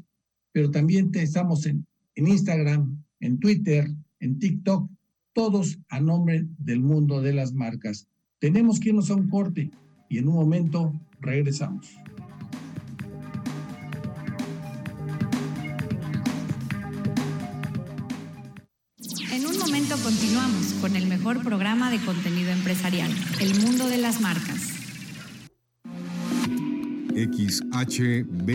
[0.52, 4.90] pero también estamos en, en Instagram, en Twitter, en TikTok,
[5.34, 8.08] todos a nombre del mundo de las marcas.
[8.38, 9.70] Tenemos que irnos a un corte
[10.08, 11.94] y en un momento regresamos.
[19.32, 24.20] En un momento continuamos con el mejor programa de contenido empresarial, El Mundo de las
[24.20, 24.70] Marcas.
[27.14, 28.54] XHBG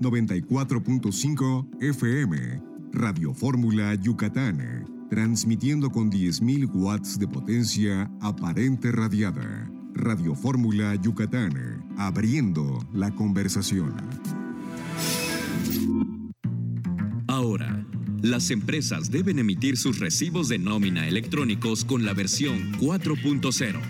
[0.00, 2.62] 94.5 FM,
[2.92, 9.68] Radio Fórmula Yucatán, transmitiendo con 10.000 watts de potencia aparente radiada.
[9.92, 13.92] Radio Fórmula Yucatán, abriendo la conversación.
[17.26, 17.84] Ahora,
[18.22, 23.80] las empresas deben emitir sus recibos de nómina electrónicos con la versión 4.0,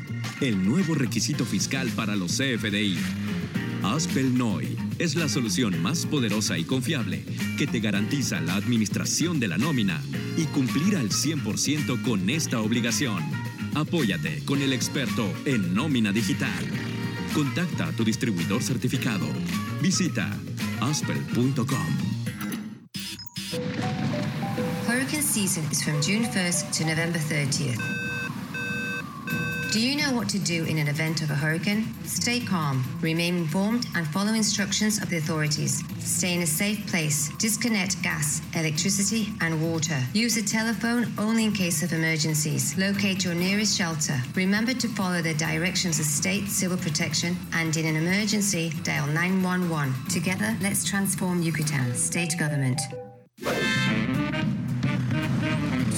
[0.40, 2.96] el nuevo requisito fiscal para los CFDI.
[3.82, 7.24] Aspel NOI es la solución más poderosa y confiable
[7.56, 10.02] que te garantiza la administración de la nómina
[10.36, 13.22] y cumplir al 100% con esta obligación.
[13.74, 16.64] Apóyate con el experto en nómina digital.
[17.34, 19.26] Contacta a tu distribuidor certificado.
[19.80, 20.30] Visita
[20.80, 21.86] aspel.com.
[24.86, 28.19] Hurricane season is from June 1st to November 30th.
[29.70, 31.86] Do you know what to do in an event of a hurricane?
[32.04, 35.84] Stay calm, remain informed, and follow instructions of the authorities.
[36.00, 37.30] Stay in a safe place.
[37.38, 39.96] Disconnect gas, electricity, and water.
[40.12, 42.76] Use a telephone only in case of emergencies.
[42.78, 44.20] Locate your nearest shelter.
[44.34, 49.94] Remember to follow the directions of state civil protection, and in an emergency, dial 911.
[50.08, 51.94] Together, let's transform Yucatan.
[51.94, 52.80] State government.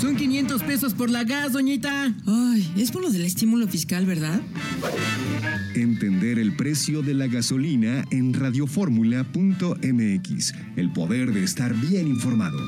[0.02, 2.12] Son 500 pesos por la gas, doñita.
[2.26, 4.40] Ay, es por lo del estímulo fiscal, ¿verdad?
[5.76, 10.54] Entender el precio de la gasolina en radioformula.mx.
[10.74, 12.58] El poder de estar bien informado.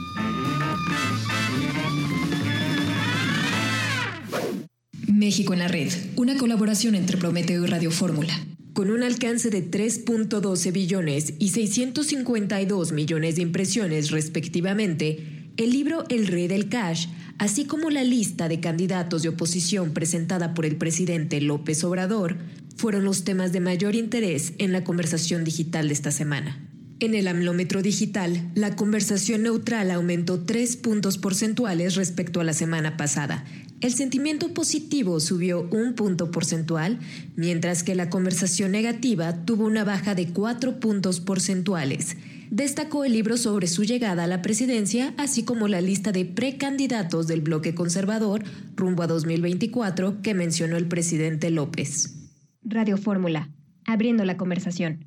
[5.12, 8.32] México en la red, una colaboración entre Prometeo y Radio Fórmula.
[8.74, 16.26] Con un alcance de 3.12 billones y 652 millones de impresiones respectivamente, el libro El
[16.26, 17.06] Rey del Cash,
[17.38, 22.36] así como la lista de candidatos de oposición presentada por el presidente López Obrador,
[22.76, 26.60] fueron los temas de mayor interés en la conversación digital de esta semana.
[26.98, 32.96] En el amlómetro digital, la conversación neutral aumentó tres puntos porcentuales respecto a la semana
[32.96, 33.44] pasada.
[33.80, 36.98] El sentimiento positivo subió un punto porcentual,
[37.36, 42.16] mientras que la conversación negativa tuvo una baja de cuatro puntos porcentuales.
[42.54, 47.26] Destacó el libro sobre su llegada a la presidencia, así como la lista de precandidatos
[47.26, 48.44] del bloque conservador
[48.76, 52.30] rumbo a 2024 que mencionó el presidente López.
[52.62, 53.50] Radio Fórmula,
[53.86, 55.04] abriendo la conversación.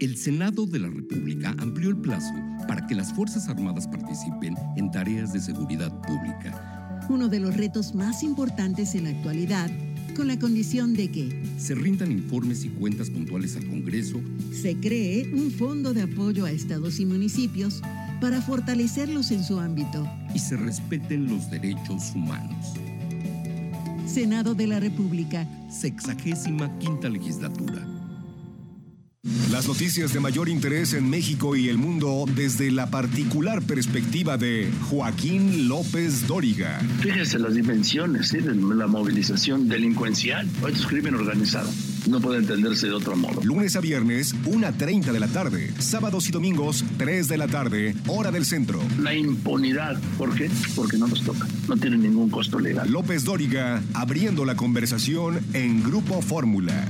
[0.00, 2.34] El Senado de la República amplió el plazo
[2.66, 6.98] para que las Fuerzas Armadas participen en tareas de seguridad pública.
[7.08, 9.70] Uno de los retos más importantes en la actualidad
[10.14, 14.20] con la condición de que se rindan informes y cuentas puntuales al Congreso,
[14.52, 17.82] se cree un fondo de apoyo a estados y municipios
[18.20, 22.74] para fortalecerlos en su ámbito y se respeten los derechos humanos.
[24.06, 25.48] Senado de la República.
[25.70, 28.01] Sexagésima quinta legislatura.
[29.52, 34.68] Las noticias de mayor interés en México y el mundo desde la particular perspectiva de
[34.90, 36.80] Joaquín López Dóriga.
[37.00, 40.46] Fíjese las dimensiones de la movilización delincuencial.
[40.46, 41.70] Esto es crimen organizado.
[42.08, 43.40] No puede entenderse de otro modo.
[43.44, 45.72] Lunes a viernes, 1.30 de la tarde.
[45.78, 48.82] Sábados y domingos, 3 de la tarde, hora del centro.
[48.98, 50.00] La impunidad.
[50.18, 50.50] ¿Por qué?
[50.74, 51.46] Porque no nos toca.
[51.68, 52.90] No tiene ningún costo legal.
[52.90, 56.88] López Dóriga, abriendo la conversación en Grupo Fórmula.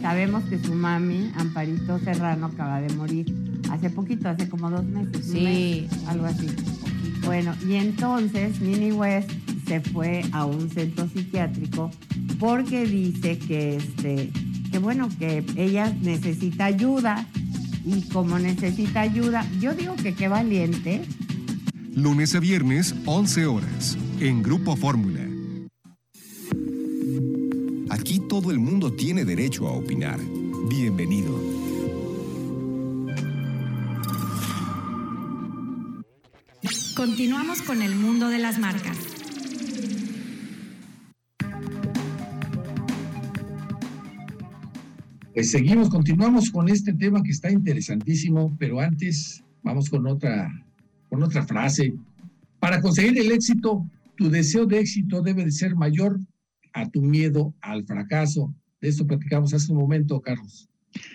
[0.00, 3.34] Sabemos que su mami, Amparito Serrano, acaba de morir
[3.70, 5.26] hace poquito, hace como dos meses.
[5.26, 5.86] Sí.
[6.06, 6.46] algo así.
[7.24, 9.30] Bueno, y entonces Nini West
[9.66, 11.90] se fue a un centro psiquiátrico
[12.38, 14.30] porque dice que, este,
[14.70, 17.26] que bueno, que ella necesita ayuda
[17.84, 21.02] y como necesita ayuda, yo digo que qué valiente
[21.94, 25.29] lunes a viernes, 11 horas, en Grupo Fórmula.
[28.40, 30.18] Todo el mundo tiene derecho a opinar.
[30.70, 31.38] Bienvenido.
[36.96, 38.96] Continuamos con el mundo de las marcas.
[45.34, 50.50] Pues seguimos, continuamos con este tema que está interesantísimo, pero antes vamos con otra,
[51.10, 51.92] con otra frase.
[52.58, 56.18] Para conseguir el éxito, tu deseo de éxito debe de ser mayor
[56.72, 58.54] a tu miedo al fracaso.
[58.80, 60.68] De eso platicamos hace un momento, Carlos.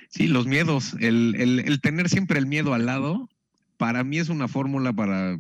[0.09, 3.29] Sí, los miedos, el, el, el tener siempre el miedo al lado,
[3.77, 5.37] para mí es una fórmula para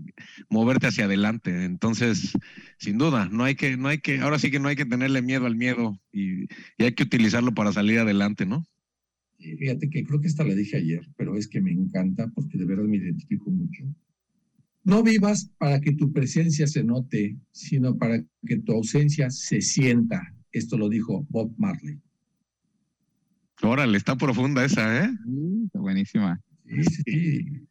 [0.49, 1.63] moverte hacia adelante.
[1.63, 2.33] Entonces,
[2.77, 5.21] sin duda, no hay que, no hay que, ahora sí que no hay que tenerle
[5.21, 8.65] miedo al miedo y, y hay que utilizarlo para salir adelante, ¿no?
[9.37, 12.65] Fíjate que creo que esta la dije ayer, pero es que me encanta porque de
[12.65, 13.83] verdad me identifico mucho.
[14.85, 20.31] No vivas para que tu presencia se note, sino para que tu ausencia se sienta.
[20.51, 21.99] Esto lo dijo Bob Marley.
[23.63, 25.09] Órale, está profunda esa, ¿eh?
[25.65, 26.39] Está buenísima.
[26.67, 27.67] Sí, sí.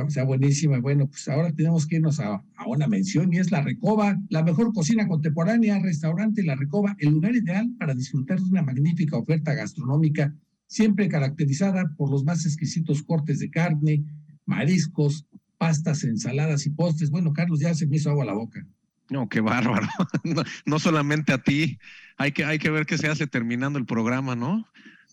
[0.00, 0.78] O sea, buenísima.
[0.78, 4.44] Bueno, pues ahora tenemos que irnos a, a, una mención y es La Recoba, la
[4.44, 9.54] mejor cocina contemporánea, restaurante La Recoba, el lugar ideal para disfrutar de una magnífica oferta
[9.54, 10.32] gastronómica,
[10.68, 14.04] siempre caracterizada por los más exquisitos cortes de carne,
[14.44, 15.26] mariscos,
[15.58, 17.10] pastas, ensaladas y postres.
[17.10, 18.64] Bueno, Carlos, ya se me hizo agua a la boca.
[19.10, 19.86] No, qué bárbaro.
[20.24, 21.78] No, no, solamente a ti,
[22.16, 24.66] hay que, hay que ver qué se hace terminando el programa, ¿no?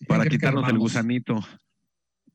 [0.08, 1.39] Para quitarnos el gusanito.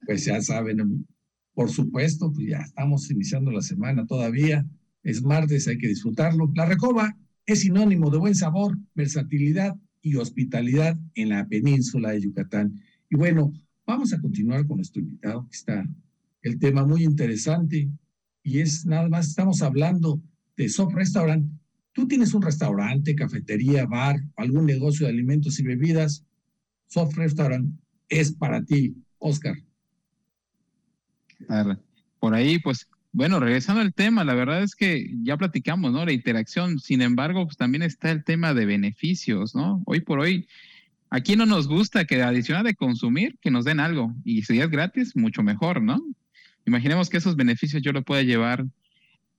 [0.06, 1.06] Pues ya saben,
[1.54, 4.64] por supuesto, pues ya estamos iniciando la semana todavía.
[5.02, 6.50] Es martes, hay que disfrutarlo.
[6.54, 12.80] La Recoba es sinónimo de buen sabor, versatilidad y hospitalidad en la península de Yucatán.
[13.10, 13.52] Y bueno,
[13.86, 15.86] vamos a continuar con nuestro invitado, que está
[16.42, 17.90] el tema muy interesante
[18.42, 20.20] y es nada más, estamos hablando
[20.56, 21.50] de Soft Restaurant.
[21.92, 26.24] Tú tienes un restaurante, cafetería, bar, algún negocio de alimentos y bebidas.
[26.86, 27.74] Soft Restaurant
[28.08, 29.56] es para ti, Oscar.
[32.18, 36.04] Por ahí, pues, bueno, regresando al tema, la verdad es que ya platicamos, ¿no?
[36.04, 39.82] La interacción, sin embargo, pues también está el tema de beneficios, ¿no?
[39.86, 40.46] Hoy por hoy,
[41.10, 44.70] aquí no nos gusta que adicional de consumir, que nos den algo, y si es
[44.70, 46.00] gratis, mucho mejor, ¿no?
[46.66, 48.64] Imaginemos que esos beneficios yo lo pueda llevar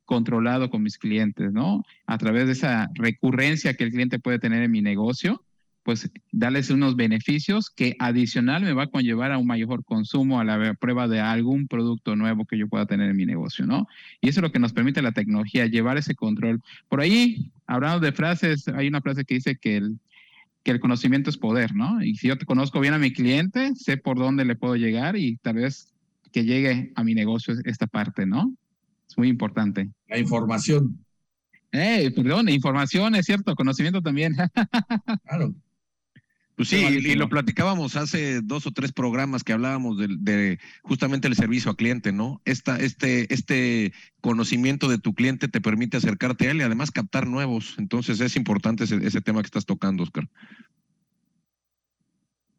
[0.06, 1.84] controlado con mis clientes, ¿no?
[2.06, 5.44] A través de esa recurrencia que el cliente puede tener en mi negocio,
[5.84, 10.44] pues darles unos beneficios que adicional me va a conllevar a un mayor consumo, a
[10.44, 13.88] la prueba de algún producto nuevo que yo pueda tener en mi negocio, ¿no?
[14.22, 16.62] Y eso es lo que nos permite la tecnología, llevar ese control.
[16.88, 19.98] Por ahí, hablando de frases, hay una frase que dice que el,
[20.64, 22.04] que el conocimiento es poder, ¿no?
[22.04, 25.16] Y si yo te conozco bien a mi cliente, sé por dónde le puedo llegar
[25.18, 25.91] y tal vez
[26.32, 28.54] que llegue a mi negocio esta parte, ¿no?
[29.08, 29.90] Es muy importante.
[30.08, 31.04] La información.
[31.72, 34.36] Eh, perdón, información, es cierto, conocimiento también.
[35.26, 35.54] claro.
[36.56, 41.28] Pues sí, y lo platicábamos hace dos o tres programas que hablábamos de, de, justamente
[41.28, 42.40] el servicio a cliente, ¿no?
[42.46, 47.26] Esta, este, este conocimiento de tu cliente te permite acercarte a él y además captar
[47.26, 47.76] nuevos.
[47.80, 50.30] Entonces es importante ese, ese tema que estás tocando, Oscar.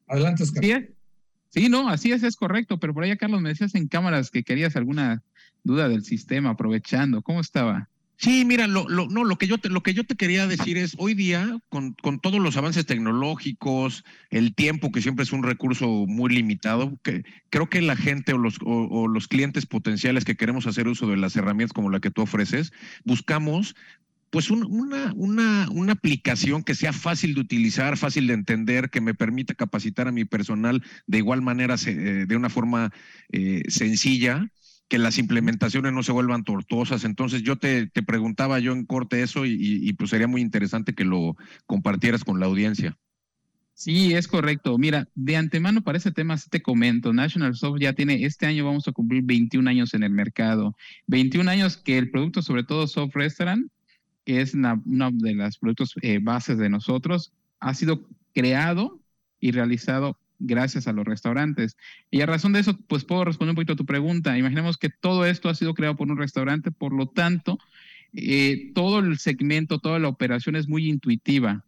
[0.09, 0.65] Adelante, Oscar.
[0.65, 0.73] Sí,
[1.53, 2.79] sí, no, así es, es correcto.
[2.79, 5.23] Pero por allá, Carlos, me decías en cámaras que querías alguna
[5.63, 7.23] duda del sistema, aprovechando.
[7.23, 7.89] ¿Cómo estaba?
[8.23, 10.79] Sí, mira, lo, lo, no, lo que yo te, lo que yo te quería decir
[10.79, 15.43] es, hoy día, con, con, todos los avances tecnológicos, el tiempo, que siempre es un
[15.43, 20.25] recurso muy limitado, que creo que la gente o los, o, o los clientes potenciales
[20.25, 22.73] que queremos hacer uso de las herramientas como la que tú ofreces,
[23.05, 23.75] buscamos
[24.33, 29.03] pues un, una, una, una aplicación que sea fácil de utilizar, fácil de entender, que
[29.03, 32.95] me permita capacitar a mi personal de igual manera, eh, de una forma
[33.31, 34.49] eh, sencilla
[34.89, 37.05] que las implementaciones no se vuelvan tortuosas.
[37.05, 40.41] Entonces yo te, te preguntaba yo en corte eso y, y, y, pues sería muy
[40.41, 42.97] interesante que lo compartieras con la audiencia.
[43.75, 44.79] Sí, es correcto.
[44.79, 48.65] Mira, de antemano para ese tema sí te comento, National Soft ya tiene, este año
[48.65, 50.75] vamos a cumplir 21 años en el mercado.
[51.09, 53.71] 21 años que el producto, sobre todo Soft Restaurant,
[54.25, 54.81] que es una,
[55.13, 59.01] de las productos eh, bases de nosotros, ha sido creado
[59.41, 61.77] y realizado gracias a los restaurantes.
[62.11, 64.37] Y a razón de eso, pues puedo responder un poquito a tu pregunta.
[64.37, 67.59] Imaginemos que todo esto ha sido creado por un restaurante, por lo tanto,
[68.13, 71.65] eh, todo el segmento, toda la operación es muy intuitiva.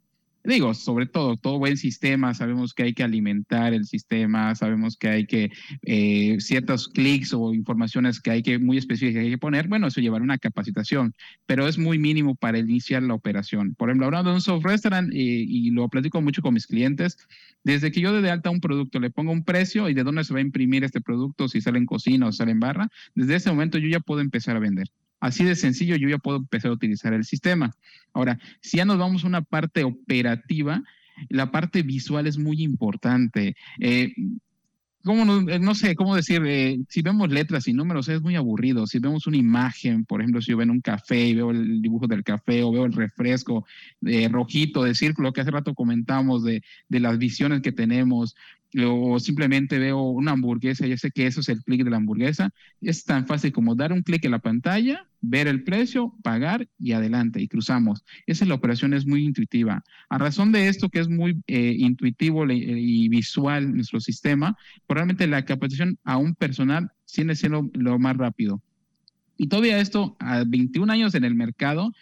[0.46, 5.08] Digo, sobre todo, todo buen sistema, sabemos que hay que alimentar el sistema, sabemos que
[5.08, 5.50] hay que
[5.82, 9.86] eh, ciertos clics o informaciones que hay que muy específicas que hay que poner, bueno,
[9.86, 11.14] eso llevará una capacitación,
[11.46, 13.74] pero es muy mínimo para iniciar la operación.
[13.74, 17.16] Por ejemplo, hablando de un soft restaurant, eh, y lo platico mucho con mis clientes,
[17.62, 20.34] desde que yo de alta un producto le pongo un precio y de dónde se
[20.34, 23.48] va a imprimir este producto, si sale en cocina o sale en barra, desde ese
[23.48, 24.88] momento yo ya puedo empezar a vender
[25.24, 27.74] Así de sencillo, yo ya puedo empezar a utilizar el sistema.
[28.12, 30.82] Ahora, si ya nos vamos a una parte operativa,
[31.30, 33.56] la parte visual es muy importante.
[33.80, 34.12] Eh,
[35.02, 36.42] ¿Cómo no, eh, no, sé cómo decir?
[36.44, 38.86] Eh, si vemos letras y números es muy aburrido.
[38.86, 42.06] Si vemos una imagen, por ejemplo, si yo veo un café y veo el dibujo
[42.06, 43.64] del café o veo el refresco
[44.02, 48.36] de rojito, de círculo que hace rato comentamos de, de las visiones que tenemos,
[48.82, 52.50] o simplemente veo una hamburguesa, ya sé que eso es el clic de la hamburguesa,
[52.80, 56.92] es tan fácil como dar un clic en la pantalla, ver el precio, pagar y
[56.92, 58.04] adelante, y cruzamos.
[58.26, 59.84] Esa es la operación, es muy intuitiva.
[60.08, 64.56] A razón de esto, que es muy eh, intuitivo y visual nuestro sistema,
[64.86, 68.60] probablemente la capacitación a un personal tiene siendo lo más rápido.
[69.36, 71.92] Y todavía esto, a 21 años en el mercado,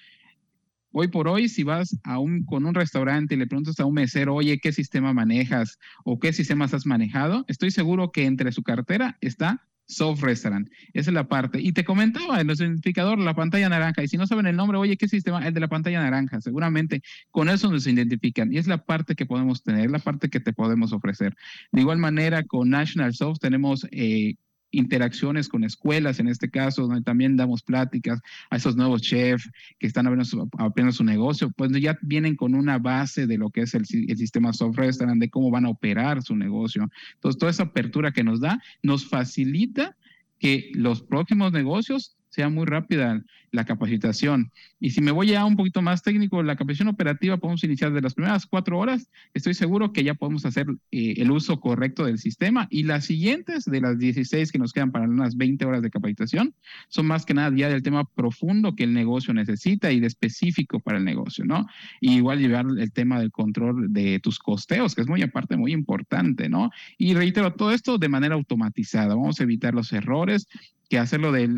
[0.92, 3.94] Hoy por hoy, si vas a un, con un restaurante y le preguntas a un
[3.94, 7.44] mesero, oye, ¿qué sistema manejas o qué sistemas has manejado?
[7.48, 10.68] Estoy seguro que entre su cartera está Soft Restaurant.
[10.92, 11.60] Esa es la parte.
[11.60, 14.02] Y te comentaba en nuestro identificador la pantalla naranja.
[14.02, 15.46] Y si no saben el nombre, oye, ¿qué sistema?
[15.46, 16.40] El de la pantalla naranja.
[16.40, 18.52] Seguramente con eso nos identifican.
[18.52, 21.34] Y es la parte que podemos tener, la parte que te podemos ofrecer.
[21.72, 24.36] De igual manera, con National Soft tenemos eh,
[24.72, 28.20] interacciones con escuelas, en este caso, donde también damos pláticas
[28.50, 29.48] a esos nuevos chefs
[29.78, 30.48] que están abriendo su,
[30.90, 34.86] su negocio, pues ya vienen con una base de lo que es el, sistema software
[34.86, 36.90] restaurant, de cómo van a operar su negocio.
[37.14, 39.96] Entonces, toda esa apertura que nos da nos facilita
[40.38, 44.50] que los próximos negocios sea muy rápida la capacitación.
[44.80, 48.00] Y si me voy ya un poquito más técnico, la capacitación operativa podemos iniciar de
[48.00, 49.10] las primeras cuatro horas.
[49.34, 52.66] Estoy seguro que ya podemos hacer eh, el uso correcto del sistema.
[52.70, 56.54] Y las siguientes, de las 16 que nos quedan para unas 20 horas de capacitación,
[56.88, 60.80] son más que nada ya del tema profundo que el negocio necesita y de específico
[60.80, 61.66] para el negocio, ¿no?
[62.00, 65.72] Y igual llevar el tema del control de tus costeos, que es muy aparte, muy
[65.72, 66.70] importante, ¿no?
[66.96, 69.14] Y reitero, todo esto de manera automatizada.
[69.14, 70.48] Vamos a evitar los errores
[70.88, 71.48] que hacerlo de,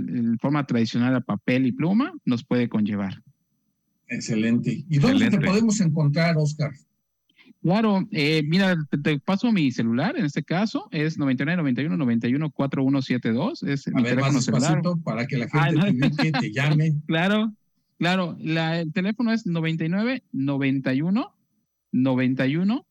[0.41, 3.23] forma tradicional a papel y pluma nos puede conllevar.
[4.09, 4.85] Excelente.
[4.89, 6.73] ¿Y dónde te podemos encontrar, Oscar?
[7.65, 13.63] Claro, eh, mira, te, paso mi celular, en este caso es 99 91 91 4172,
[13.63, 14.83] es a mi ver, teléfono celular.
[15.03, 16.93] para que la gente ah, te, te llame.
[17.07, 17.55] Claro,
[17.99, 21.35] claro, la, el teléfono es 99 91
[21.93, 22.87] 91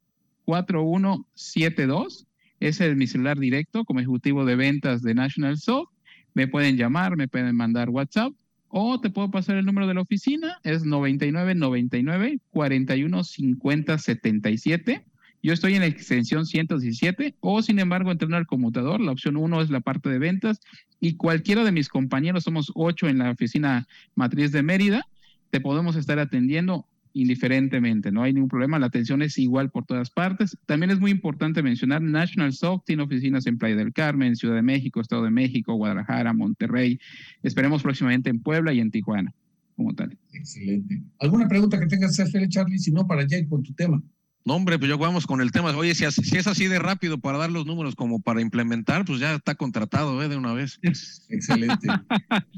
[0.45, 2.25] 4172,
[2.59, 5.92] ese es mi celular directo como ejecutivo de ventas de National Soft
[6.33, 8.33] me pueden llamar, me pueden mandar WhatsApp
[8.75, 15.05] o te puedo pasar el número de la oficina, es 9999 41 50 77.
[15.43, 19.61] Yo estoy en la extensión 117 o sin embargo entrar al conmutador, la opción 1
[19.61, 20.59] es la parte de ventas
[20.99, 25.05] y cualquiera de mis compañeros, somos 8 en la oficina matriz de Mérida,
[25.51, 30.09] te podemos estar atendiendo indiferentemente, no hay ningún problema, la atención es igual por todas
[30.09, 30.57] partes.
[30.65, 34.61] También es muy importante mencionar, National Soft tiene oficinas en Playa del Carmen, Ciudad de
[34.61, 36.99] México, Estado de México, Guadalajara, Monterrey,
[37.43, 39.33] esperemos próximamente en Puebla y en Tijuana,
[39.75, 40.17] como tal.
[40.33, 41.01] Excelente.
[41.19, 42.79] ¿Alguna pregunta que tengas que hacerle, Charlie?
[42.79, 44.01] Si no, para allá y con tu tema.
[44.45, 45.75] No, hombre, pues ya vamos con el tema.
[45.77, 49.19] Oye, si, si, es así de rápido para dar los números como para implementar, pues
[49.19, 50.27] ya está contratado ¿eh?
[50.27, 50.79] de una vez.
[51.29, 51.87] Excelente.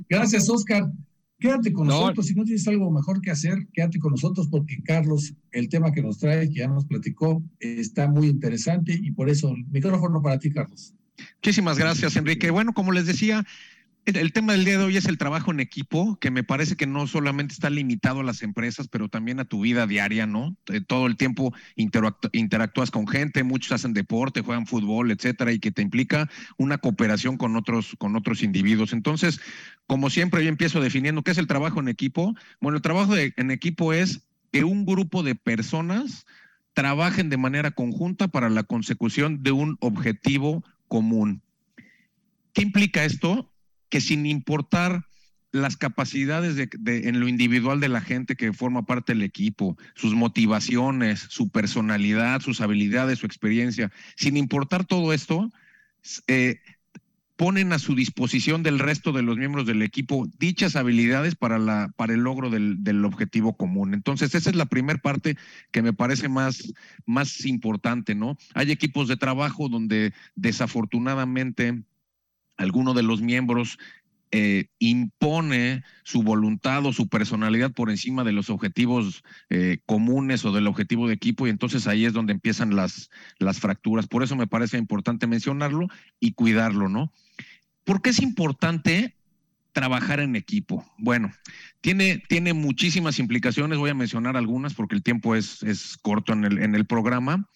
[0.10, 0.90] Gracias, Oscar.
[1.38, 5.34] Quédate con nosotros, si no tienes algo mejor que hacer, quédate con nosotros porque Carlos,
[5.52, 9.50] el tema que nos trae, que ya nos platicó, está muy interesante y por eso
[9.50, 10.94] el micrófono para ti, Carlos.
[11.36, 12.52] Muchísimas gracias, Enrique.
[12.52, 13.46] Bueno, como les decía,
[14.06, 16.86] el tema del día de hoy es el trabajo en equipo, que me parece que
[16.86, 20.56] no solamente está limitado a las empresas, pero también a tu vida diaria, ¿no?
[20.68, 25.72] Eh, todo el tiempo interactúas con gente, muchos hacen deporte, juegan fútbol, etcétera, y que
[25.72, 28.94] te implica una cooperación con otros, con otros individuos.
[28.94, 29.42] Entonces,
[29.88, 32.36] como siempre, yo empiezo definiendo qué es el trabajo en equipo.
[32.62, 36.28] Bueno, el trabajo en equipo es que un grupo de personas
[36.74, 41.42] trabajen de manera conjunta para la consecución de un objetivo común.
[42.54, 43.52] ¿Qué implica esto?
[43.90, 45.06] Que sin importar
[45.52, 46.70] las capacidades de,
[47.08, 52.42] en lo individual de la gente que forma parte del equipo, sus motivaciones, su personalidad,
[52.42, 55.50] sus habilidades, su experiencia, sin importar todo esto,
[56.28, 56.60] eh,
[57.38, 61.92] ponen a su disposición del resto de los miembros del equipo dichas habilidades para, la,
[61.96, 63.94] para el logro del, del objetivo común.
[63.94, 65.38] Entonces, esa es la primera parte
[65.72, 66.74] que me parece más,
[67.06, 68.38] más importante, ¿no?
[68.54, 71.84] Hay equipos de trabajo donde desafortunadamente
[72.58, 73.78] alguno de los miembros
[74.38, 80.52] eh, impone su voluntad o su personalidad por encima de los objetivos eh, comunes o
[80.52, 84.08] del objetivo de equipo y entonces ahí es donde empiezan las, las fracturas.
[84.08, 85.88] Por eso me parece importante mencionarlo
[86.20, 87.14] y cuidarlo, ¿no?
[87.86, 89.16] ¿Por qué es importante
[89.72, 90.86] trabajar en equipo?
[90.98, 91.32] Bueno,
[91.80, 96.44] tiene, tiene muchísimas implicaciones, voy a mencionar algunas porque el tiempo es, es corto en
[96.44, 97.48] el, en el programa.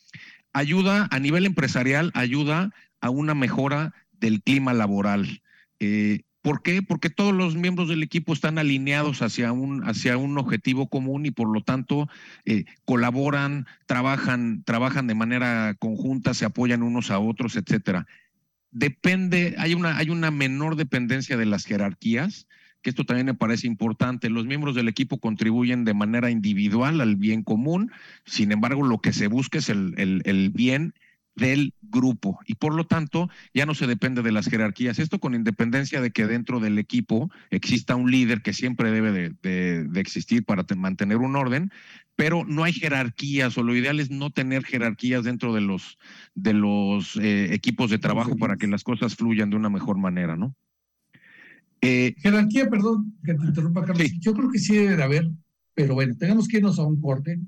[0.54, 2.72] Ayuda a nivel empresarial, ayuda
[3.02, 5.41] a una mejora del clima laboral.
[5.80, 6.82] Eh, ¿Por qué?
[6.82, 11.32] Porque todos los miembros del equipo están alineados hacia un, hacia un objetivo común y
[11.32, 12.07] por lo tanto
[12.45, 18.07] eh, colaboran, trabajan, trabajan de manera conjunta, se apoyan unos a otros, etcétera.
[18.72, 22.47] Depende, hay una, hay una menor dependencia de las jerarquías,
[22.82, 24.30] que esto también me parece importante.
[24.30, 27.91] Los miembros del equipo contribuyen de manera individual al bien común,
[28.24, 30.93] sin embargo, lo que se busca es el, el, el bien
[31.40, 35.00] del grupo y por lo tanto ya no se depende de las jerarquías.
[35.00, 39.84] Esto con independencia de que dentro del equipo exista un líder que siempre debe de,
[39.84, 41.72] de, existir para mantener un orden,
[42.16, 45.98] pero no hay jerarquías o lo ideal es no tener jerarquías dentro de los,
[46.36, 50.36] de los eh, equipos de trabajo para que las cosas fluyan de una mejor manera,
[50.36, 50.56] ¿no?
[51.82, 54.12] Eh, Jerarquía, perdón que te interrumpa, Carlos.
[54.20, 55.30] Yo creo que sí debe de haber,
[55.74, 57.40] pero bueno, tenemos que irnos a un corte.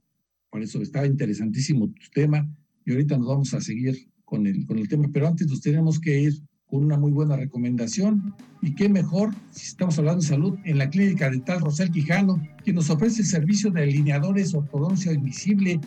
[0.50, 2.48] Por eso está interesantísimo tu tema
[2.86, 6.00] y ahorita nos vamos a seguir con el, con el tema, pero antes nos tenemos
[6.00, 6.34] que ir
[6.68, 10.90] con una muy buena recomendación y qué mejor si estamos hablando de salud en la
[10.90, 15.80] clínica dental Rosel Quijano, que nos ofrece el servicio de alineadores, ortodoncia invisible,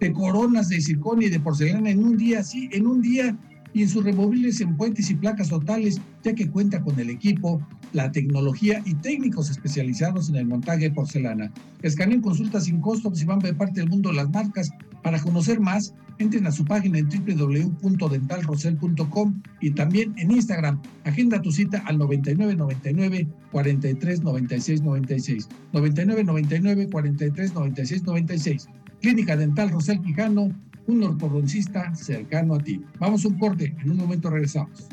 [0.00, 3.38] de coronas de circonio y de porcelana en un día, sí, en un día
[3.72, 7.60] y en sus removibles en puentes y placas totales, ya que cuenta con el equipo,
[7.92, 11.52] la tecnología y técnicos especializados en el montaje de porcelana.
[11.82, 14.70] Escaneen consultas sin costo si van de parte del mundo las marcas.
[15.02, 20.80] Para conocer más, entren a su página en www.dentalrosel.com y también en Instagram.
[21.04, 25.48] Agenda tu cita al 9999 43 96 96.
[25.72, 28.68] 9999 43 96 96.
[29.00, 30.50] Clínica Dental Rosel Quijano
[30.86, 32.82] un ortodoncista cercano a ti.
[32.98, 34.88] Vamos a un corte, en un momento regresamos.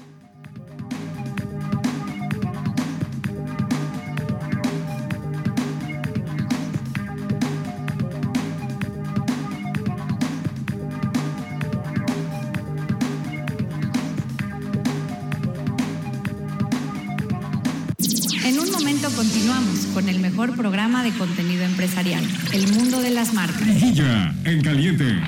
[18.43, 23.33] En un momento continuamos con el mejor programa de contenido empresarial, El Mundo de las
[23.33, 23.61] Marcas.
[23.61, 25.19] Liguilla en caliente.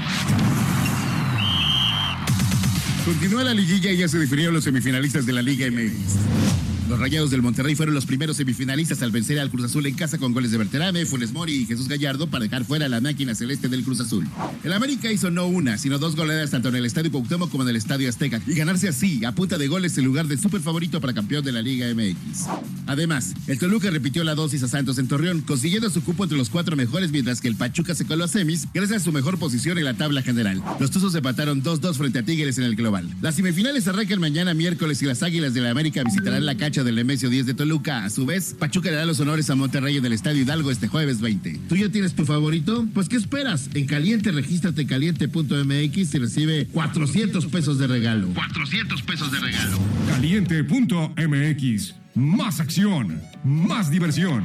[3.05, 6.62] Continúa la liguilla y ya se definieron los semifinalistas de la Liga MX.
[6.93, 10.19] Los Rayados del Monterrey fueron los primeros semifinalistas al vencer al Cruz Azul en casa
[10.19, 13.67] con goles de Berterame, Funes Mori y Jesús Gallardo para dejar fuera la máquina celeste
[13.67, 14.27] del Cruz Azul.
[14.63, 17.69] El América hizo no una, sino dos goleadas tanto en el Estadio Cuauhtémoc como en
[17.69, 21.01] el Estadio Azteca y ganarse así, a punta de goles, en lugar del super favorito
[21.01, 22.45] para campeón de la Liga MX.
[22.85, 26.51] Además, el Toluca repitió la dosis a Santos en Torreón, consiguiendo su cupo entre los
[26.51, 29.79] cuatro mejores, mientras que el Pachuca se coló a semis gracias a su mejor posición
[29.79, 30.61] en la tabla general.
[30.79, 33.09] Los Tuzos empataron 2-2 frente a Tigres en el global.
[33.19, 36.95] Las semifinales arrancan mañana miércoles y las Águilas de la América visitarán la cancha del
[36.95, 38.05] Nemesio 10 de Toluca.
[38.05, 40.87] A su vez, Pachuca le da los honores a Monterrey en el Estadio Hidalgo este
[40.87, 41.59] jueves 20.
[41.69, 42.85] ¿Tú ya tienes tu favorito?
[42.93, 43.69] Pues ¿qué esperas?
[43.73, 48.27] En Caliente, regístrate en caliente.mx y recibe 400 pesos de regalo.
[48.33, 49.77] 400 pesos de regalo.
[50.09, 51.95] Caliente.mx.
[52.15, 54.43] Más acción, más diversión.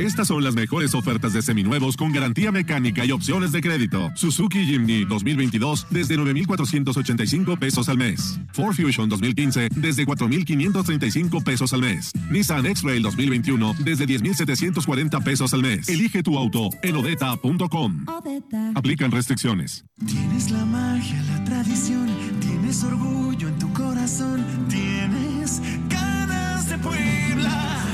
[0.00, 4.10] Estas son las mejores ofertas de seminuevos con garantía mecánica y opciones de crédito.
[4.14, 8.40] Suzuki Jimny 2022 desde 9,485 pesos al mes.
[8.54, 12.12] Ford Fusion 2015 desde 4,535 pesos al mes.
[12.30, 15.86] Nissan X-Trail 2021 desde 10,740 pesos al mes.
[15.90, 18.06] Elige tu auto en odeta.com.
[18.76, 19.84] Aplican restricciones.
[20.06, 22.08] Tienes la magia, la tradición,
[22.40, 27.89] tienes orgullo en tu corazón, tienes ganas de Puebla.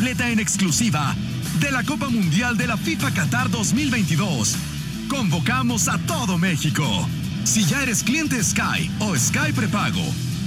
[0.00, 1.14] Completa en exclusiva
[1.60, 4.56] de la Copa Mundial de la FIFA Qatar 2022.
[5.10, 7.06] Convocamos a todo México.
[7.44, 10.00] Si ya eres cliente Sky o Sky prepago,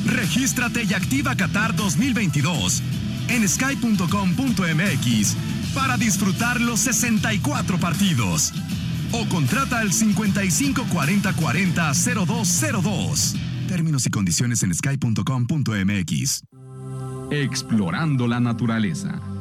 [0.07, 2.81] regístrate y activa Qatar 2022
[3.27, 5.35] en sky.com.mx
[5.75, 8.53] para disfrutar los 64 partidos.
[9.11, 13.35] O contrata al 55 40 40 0202.
[13.67, 16.43] Términos y condiciones en sky.com.mx.
[17.29, 19.32] Explorando la naturaleza.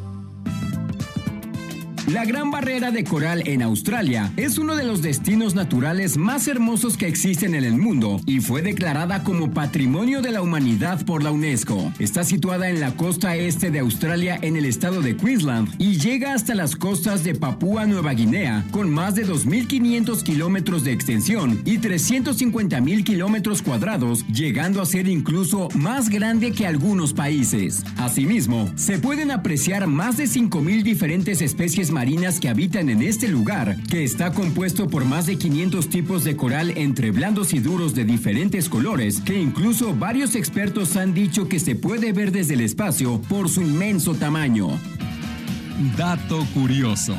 [2.09, 6.97] La Gran Barrera de Coral en Australia es uno de los destinos naturales más hermosos
[6.97, 11.31] que existen en el mundo y fue declarada como Patrimonio de la Humanidad por la
[11.31, 11.93] UNESCO.
[12.01, 16.35] Está situada en la costa este de Australia en el estado de Queensland y llega
[16.35, 21.79] hasta las costas de Papúa Nueva Guinea con más de 2.500 kilómetros de extensión y
[21.79, 27.85] 350.000 kilómetros cuadrados, llegando a ser incluso más grande que algunos países.
[27.97, 33.77] Asimismo, se pueden apreciar más de 5.000 diferentes especies marinas que habitan en este lugar,
[33.89, 38.05] que está compuesto por más de 500 tipos de coral entre blandos y duros de
[38.05, 43.21] diferentes colores, que incluso varios expertos han dicho que se puede ver desde el espacio
[43.29, 44.69] por su inmenso tamaño.
[45.97, 47.17] Dato curioso.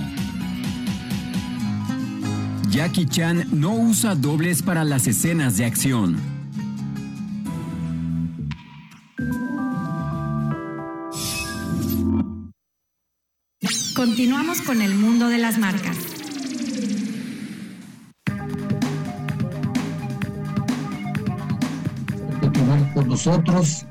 [2.69, 6.32] Jackie Chan no usa dobles para las escenas de acción.
[14.05, 15.97] Continuamos con el mundo de las marcas.
[22.93, 23.85] con nosotros.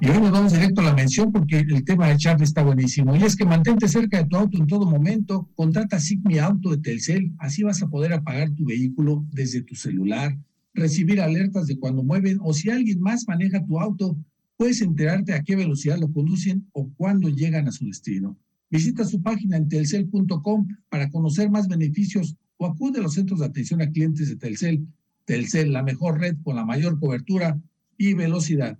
[0.00, 3.16] Y hoy nos vamos directo a la mención porque el tema de Charlie está buenísimo.
[3.16, 5.50] Y es que mantente cerca de tu auto en todo momento.
[5.56, 7.32] Contrata Sigmi Auto de Telcel.
[7.38, 10.38] Así vas a poder apagar tu vehículo desde tu celular,
[10.74, 14.16] recibir alertas de cuando mueven o si alguien más maneja tu auto.
[14.56, 18.38] Puedes enterarte a qué velocidad lo conducen o cuándo llegan a su destino.
[18.70, 23.46] Visita su página en telcel.com para conocer más beneficios o acude a los centros de
[23.46, 24.86] atención a clientes de Telcel.
[25.24, 27.58] Telcel, la mejor red con la mayor cobertura
[27.96, 28.78] y velocidad.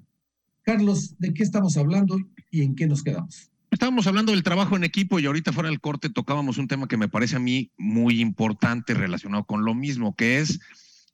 [0.63, 2.19] Carlos, ¿de qué estamos hablando
[2.51, 3.51] y en qué nos quedamos?
[3.71, 6.97] Estábamos hablando del trabajo en equipo y ahorita fuera del corte tocábamos un tema que
[6.97, 10.61] me parece a mí muy importante relacionado con lo mismo, que es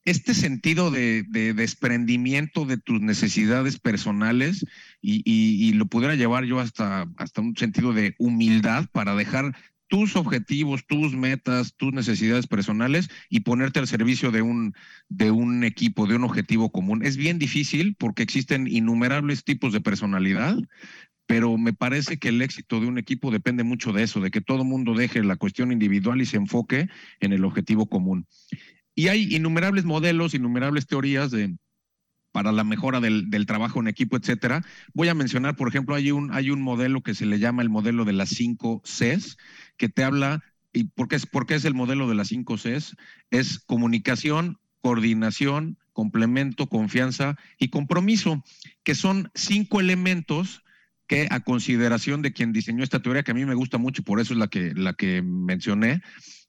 [0.05, 4.65] este sentido de, de desprendimiento de tus necesidades personales
[5.01, 9.55] y, y- y lo pudiera llevar yo hasta, hasta un sentido de humildad para dejar
[9.89, 14.75] tus objetivos, tus metas, tus necesidades personales y ponerte al servicio de un,
[15.09, 17.05] de un equipo, de un objetivo común.
[17.05, 20.57] Es bien difícil porque existen innumerables tipos de personalidad,
[21.27, 24.41] pero me parece que el éxito de un equipo depende mucho de eso, de que
[24.41, 26.89] todo mundo deje la cuestión individual y se enfoque
[27.21, 28.27] en el objetivo común.
[28.95, 31.57] Y hay innumerables modelos, innumerables teorías de,
[32.33, 34.65] para la mejora del, trabajo en equipo, etcétera.
[34.95, 37.71] Voy a mencionar, por ejemplo, hay un, hay un modelo que se le llama el
[37.71, 39.37] modelo de las cinco Cs,
[39.77, 42.57] que te habla, ¿y por qué es, por qué es el modelo de las cinco
[42.57, 42.97] Cs?
[43.31, 48.43] Es comunicación, coordinación, complemento, confianza y compromiso,
[48.83, 50.62] que son cinco elementos
[51.31, 54.33] a consideración de quien diseñó esta teoría, que a mí me gusta mucho, por eso
[54.35, 56.03] es la que, la que mencioné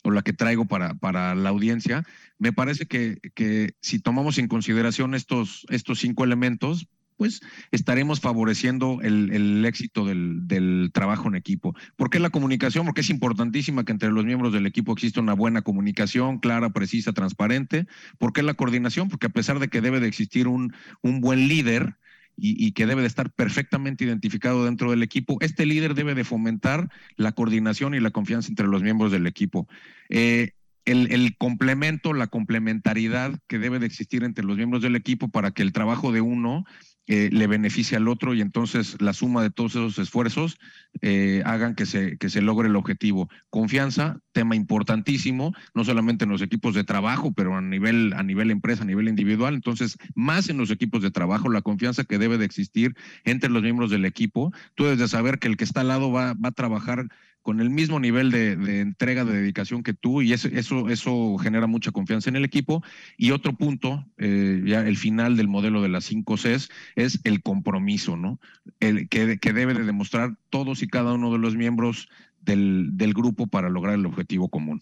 [0.04, 2.04] o la que traigo para, para la audiencia,
[2.38, 7.42] me parece que, que si tomamos en consideración estos, estos cinco elementos, pues
[7.72, 11.76] estaremos favoreciendo el, el éxito del, del trabajo en equipo.
[11.96, 12.86] ¿Por qué la comunicación?
[12.86, 17.14] Porque es importantísima que entre los miembros del equipo exista una buena comunicación, clara, precisa,
[17.14, 17.86] transparente.
[18.18, 19.10] ¿Por qué la coordinación?
[19.10, 21.98] Porque a pesar de que debe de existir un, un buen líder,
[22.36, 25.38] y, que debe de estar perfectamente identificado dentro del equipo.
[25.40, 29.68] Este líder debe de fomentar la coordinación y la confianza entre los miembros del equipo.
[30.10, 30.52] Eh,
[30.86, 35.62] el, complemento, la complementariedad que debe de existir entre los miembros del equipo para que
[35.62, 36.66] el trabajo de uno
[37.08, 40.58] eh, le beneficie al otro y entonces la suma de todos esos esfuerzos
[41.02, 43.30] eh, hagan que se, que se logre el objetivo.
[43.50, 48.52] Confianza, tema importantísimo, no solamente en los equipos de trabajo, pero a nivel, a nivel
[48.52, 49.54] empresa, a nivel individual.
[49.54, 53.64] Entonces, más en los equipos de trabajo, la confianza que debe de existir entre los
[53.64, 54.54] miembros del equipo.
[54.76, 57.08] Tú debes de saber que el que está al lado va, va a trabajar
[57.44, 61.92] con el mismo nivel de, entrega, de dedicación que tú, y eso, eso, genera mucha
[61.92, 62.82] confianza en el equipo.
[63.18, 67.44] Y otro punto, eh, ya el final del modelo de las cinco Cs, es el
[67.44, 68.40] compromiso, ¿no?
[68.80, 72.08] El, que, debe de demostrar todos y cada uno de los miembros
[72.42, 74.82] del, del grupo para lograr el objetivo común.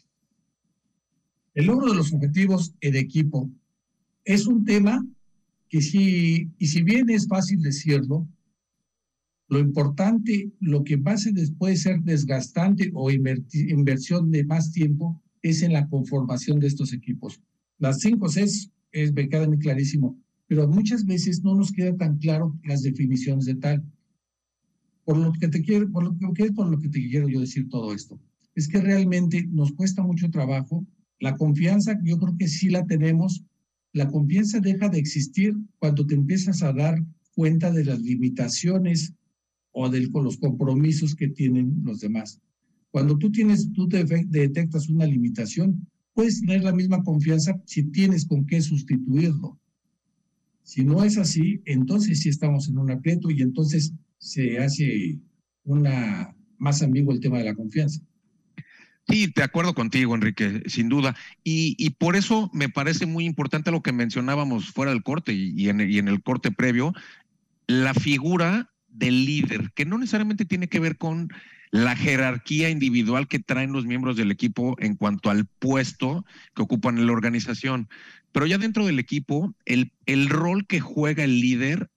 [1.56, 3.50] El logro de los objetivos en equipo
[4.24, 5.04] es un tema
[5.68, 8.28] que sí, y si bien es fácil decirlo,
[9.52, 15.62] lo importante, lo que pase después de ser desgastante o inversión de más tiempo es
[15.62, 17.42] en la conformación de estos equipos.
[17.78, 22.18] Las cinco Cs es, me queda muy clarísimo, pero muchas veces no nos queda tan
[22.18, 23.84] claro las definiciones de tal.
[25.04, 28.22] Por lo que te quiero, por lo que quiero yo decir todo esto,
[28.56, 30.88] es que realmente nos cuesta mucho trabajo.
[31.20, 33.44] La confianza, yo creo que sí la tenemos.
[33.92, 39.14] La confianza deja de existir cuando te empiezas a dar cuenta de las limitaciones
[39.72, 42.40] o de los compromisos que tienen los demás.
[42.92, 48.26] Cuando tú tienes, tú te detectas una limitación, puedes tener la misma confianza si tienes
[48.26, 49.58] con qué sustituirlo.
[50.64, 55.20] Si no es así, entonces sí estamos en un aprieto y entonces se hace
[55.64, 58.02] una más ambiguo el tema de la confianza.
[59.08, 61.16] Sí, de acuerdo contigo, Enrique, sin duda.
[61.44, 65.54] Y, y, por eso me parece muy importante lo que mencionábamos fuera del corte y,
[65.58, 66.94] y, en, y en el corte previo,
[67.68, 71.30] la figura del líder, que no necesariamente tiene que ver con
[71.72, 76.98] la jerarquía individual que traen los miembros del equipo en cuanto al puesto que ocupan
[76.98, 77.88] en la organización.
[78.32, 81.90] Pero ya dentro del equipo, el, el rol que juega el líder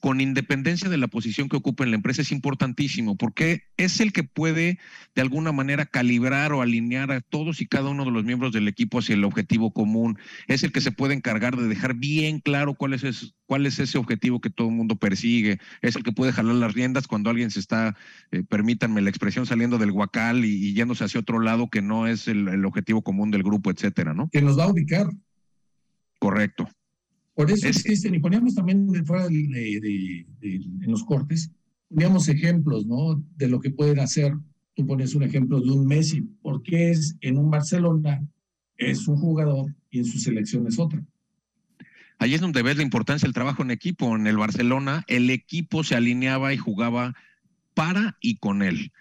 [0.00, 4.12] con independencia de la posición que ocupe en la empresa es importantísimo porque es el
[4.12, 4.78] que puede
[5.14, 8.68] de alguna manera calibrar o alinear a todos y cada uno de los miembros del
[8.68, 10.18] equipo hacia el objetivo común.
[10.46, 13.78] Es el que se puede encargar de dejar bien claro cuál es, ese, cuál es
[13.78, 15.58] ese objetivo que todo el mundo persigue.
[15.82, 17.96] Es el que puede jalar las riendas cuando alguien se está,
[18.32, 22.06] eh, permítanme la expresión, saliendo del guacal y, y, yéndose hacia otro lado que no
[22.06, 24.28] es el, el objetivo común del grupo, etcétera, ¿no?
[24.30, 25.06] Que nos va a ubicar.
[26.18, 26.68] Correcto.
[27.34, 31.50] Por eso es, Cristian, y poníamos también de fuera de, de, de, en los cortes,
[31.88, 33.22] poníamos ejemplos, ¿no?
[33.36, 34.34] De lo que pueden hacer.
[34.74, 38.24] Tú pones un ejemplo de un Messi, porque es en un Barcelona,
[38.76, 41.04] es un jugador y en su selección es otra.
[42.18, 44.14] Ahí es donde ves la importancia del trabajo en equipo.
[44.16, 47.14] En el Barcelona, el equipo se alineaba y jugaba
[47.74, 48.92] para y con él.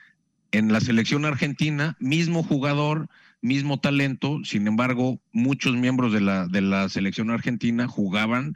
[0.52, 3.10] En la selección argentina, mismo jugador,
[3.44, 8.56] mismo talento, sin embargo, muchos miembros de la, de la selección argentina jugaban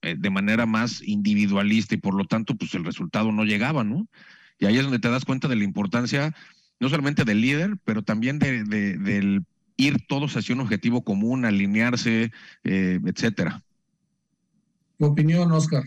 [0.00, 4.08] eh, de manera más individualista y por lo tanto, pues el resultado no llegaba, ¿no?
[4.58, 6.34] Y ahí es donde te das cuenta de la importancia,
[6.80, 9.44] no solamente del líder, pero también de, de, del
[9.76, 12.32] ir todos hacia un objetivo común, alinearse,
[12.64, 13.62] eh, etcétera.
[14.98, 15.84] ¿Tu opinión, Oscar?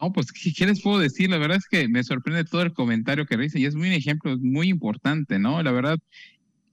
[0.00, 1.28] No, pues, ¿qué, les puedo decir?
[1.30, 3.94] La verdad es que me sorprende todo el comentario que dice y es muy un
[3.94, 5.60] ejemplo muy importante, ¿no?
[5.62, 5.98] La verdad,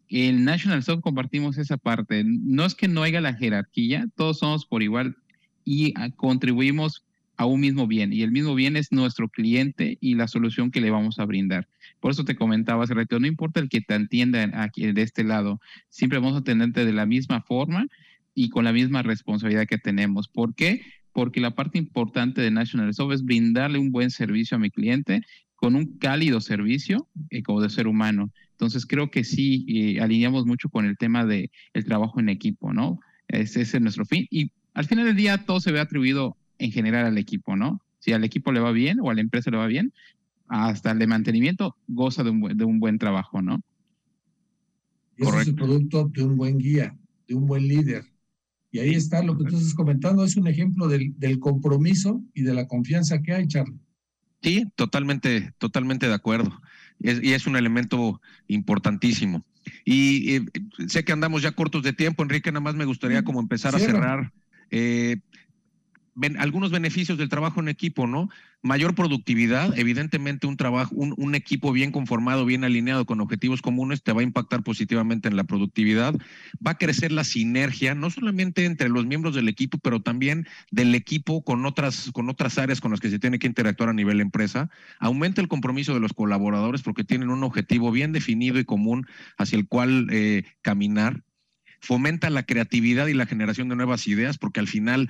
[0.10, 2.24] el National Soft compartimos esa parte.
[2.26, 5.16] No es que no haya la jerarquía, todos somos por igual
[5.64, 7.04] y ah, contribuimos
[7.38, 8.14] a un mismo bien.
[8.14, 11.68] Y el mismo bien es nuestro cliente y la solución que le vamos a brindar.
[12.00, 15.24] Por eso te comentaba hace rato, no importa el que te entienda aquí de este
[15.24, 17.88] lado, siempre vamos a atenderte de la misma forma
[18.34, 20.28] y con la misma responsabilidad que tenemos.
[20.28, 20.82] ¿Por qué?
[21.12, 25.22] Porque la parte importante de National Soft es brindarle un buen servicio a mi cliente
[25.56, 28.32] con un cálido servicio eh, como de ser humano.
[28.56, 32.74] Entonces creo que sí eh, alineamos mucho con el tema de el trabajo en equipo,
[32.74, 33.00] ¿no?
[33.28, 34.26] Ese, ese es nuestro fin.
[34.30, 37.82] Y al final del día todo se ve atribuido en general al equipo, ¿no?
[38.00, 39.92] Si al equipo le va bien o a la empresa le va bien,
[40.48, 43.62] hasta el de mantenimiento goza de un, buen, de un buen trabajo, ¿no?
[45.18, 46.96] Y eso es el producto de un buen guía,
[47.28, 48.06] de un buen líder.
[48.72, 52.44] Y ahí está lo que tú estás comentando, es un ejemplo del, del compromiso y
[52.44, 53.80] de la confianza que hay, Charlie.
[54.42, 56.52] Sí, totalmente, totalmente de acuerdo.
[57.02, 59.44] Es, y es un elemento importantísimo.
[59.84, 60.46] Y eh,
[60.88, 63.80] sé que andamos ya cortos de tiempo, Enrique, nada más me gustaría como empezar a
[63.80, 64.32] cerrar.
[64.72, 65.18] Eh,
[66.16, 68.30] ven, algunos beneficios del trabajo en equipo, ¿no?
[68.62, 74.02] Mayor productividad, evidentemente un trabajo, un, un, equipo bien conformado, bien alineado con objetivos comunes
[74.02, 76.16] te va a impactar positivamente en la productividad,
[76.66, 80.96] va a crecer la sinergia, no solamente entre los miembros del equipo, pero también del
[80.96, 84.20] equipo con otras, con otras áreas con las que se tiene que interactuar a nivel
[84.20, 89.06] empresa, aumenta el compromiso de los colaboradores porque tienen un objetivo bien definido y común
[89.38, 91.24] hacia el cual eh, caminar,
[91.86, 95.10] fomenta la creatividad y la generación de nuevas ideas, porque al final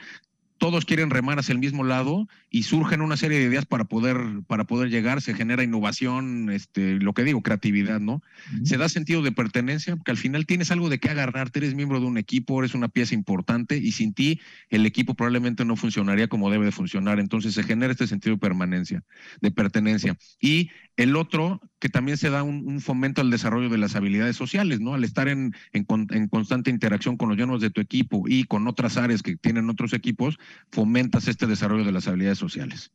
[0.57, 4.17] todos quieren remar hacia el mismo lado y surgen una serie de ideas para poder,
[4.47, 8.15] para poder llegar, se genera innovación, este, lo que digo, creatividad, ¿no?
[8.15, 8.21] Uh
[8.59, 8.65] -huh.
[8.65, 11.99] Se da sentido de pertenencia, porque al final tienes algo de qué agarrarte, eres miembro
[11.99, 14.39] de un equipo, eres una pieza importante y sin ti
[14.69, 17.19] el equipo probablemente no funcionaría como debe de funcionar.
[17.19, 19.03] Entonces se genera este sentido de permanencia,
[19.41, 20.17] de pertenencia.
[20.39, 24.79] Y el otro, que también se da un, fomento al desarrollo de las habilidades sociales,
[24.79, 24.93] ¿no?
[24.93, 28.67] Al estar en, en, en constante interacción con los llanos de tu equipo y con
[28.67, 30.37] otras áreas que tienen otros equipos,
[30.71, 32.91] fomentas este desarrollo de las habilidades sociales.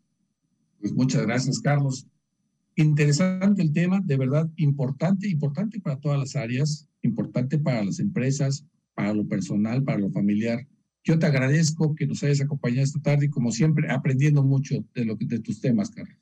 [0.81, 2.07] Pues muchas gracias, Carlos.
[2.77, 8.65] Interesante el tema, de verdad, importante, importante para todas las áreas, importante para las empresas,
[8.95, 10.67] para lo personal, para lo familiar.
[11.05, 15.05] Yo te agradezco que nos hayas acompañado esta tarde y como siempre, aprendiendo mucho de,
[15.05, 16.17] lo que, de tus temas, Carlos.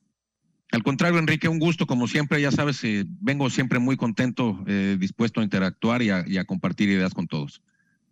[0.70, 4.96] Al contrario, Enrique, un gusto, como siempre, ya sabes, eh, vengo siempre muy contento, eh,
[5.00, 7.62] dispuesto a interactuar y a, y a compartir ideas con todos.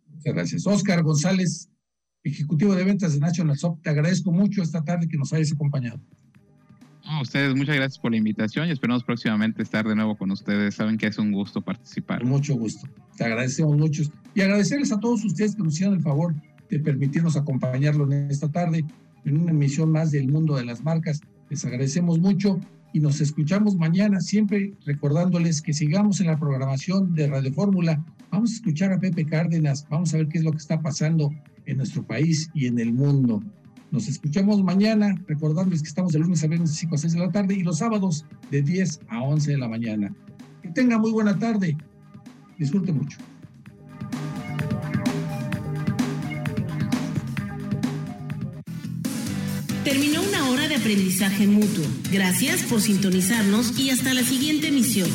[0.08, 0.66] Muchas gracias.
[0.66, 1.68] Oscar González,
[2.24, 6.00] Ejecutivo de Ventas de National Soft, te agradezco mucho esta tarde que nos hayas acompañado.
[7.04, 10.74] A ustedes, muchas gracias por la invitación y esperamos próximamente estar de nuevo con ustedes.
[10.74, 12.24] Saben que es un gusto participar.
[12.24, 12.88] Mucho gusto.
[13.16, 14.02] Te agradecemos mucho.
[14.34, 16.34] Y agradecerles a todos ustedes que nos hicieron el favor
[16.68, 18.84] de permitirnos acompañarlo en esta tarde
[19.24, 21.20] en una emisión más del mundo de las marcas.
[21.50, 22.58] Les agradecemos mucho
[22.92, 28.04] y nos escuchamos mañana, siempre recordándoles que sigamos en la programación de Radio Fórmula.
[28.30, 31.30] Vamos a escuchar a Pepe Cárdenas, vamos a ver qué es lo que está pasando
[31.66, 33.42] en nuestro país y en el mundo.
[33.92, 37.18] Nos escuchamos mañana, recordándoles que estamos de lunes a viernes de 5 a 6 de
[37.20, 40.14] la tarde y los sábados de 10 a 11 de la mañana.
[40.62, 41.76] Que tenga muy buena tarde.
[42.58, 43.18] Disfrute mucho.
[49.86, 51.84] Terminó una hora de aprendizaje mutuo.
[52.10, 55.08] Gracias por sintonizarnos y hasta la siguiente emisión.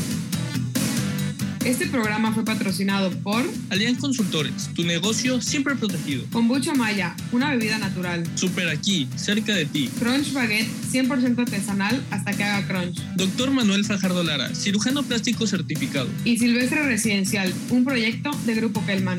[1.66, 6.24] Este programa fue patrocinado por Alian Consultores, tu negocio siempre protegido.
[6.32, 8.24] Kombucha Maya, una bebida natural.
[8.36, 9.90] Super aquí, cerca de ti.
[10.00, 12.98] Crunch Baguette, 100% artesanal hasta que haga crunch.
[13.18, 16.08] Doctor Manuel Fajardo Lara, cirujano plástico certificado.
[16.24, 19.18] Y Silvestre Residencial, un proyecto de Grupo Kelman.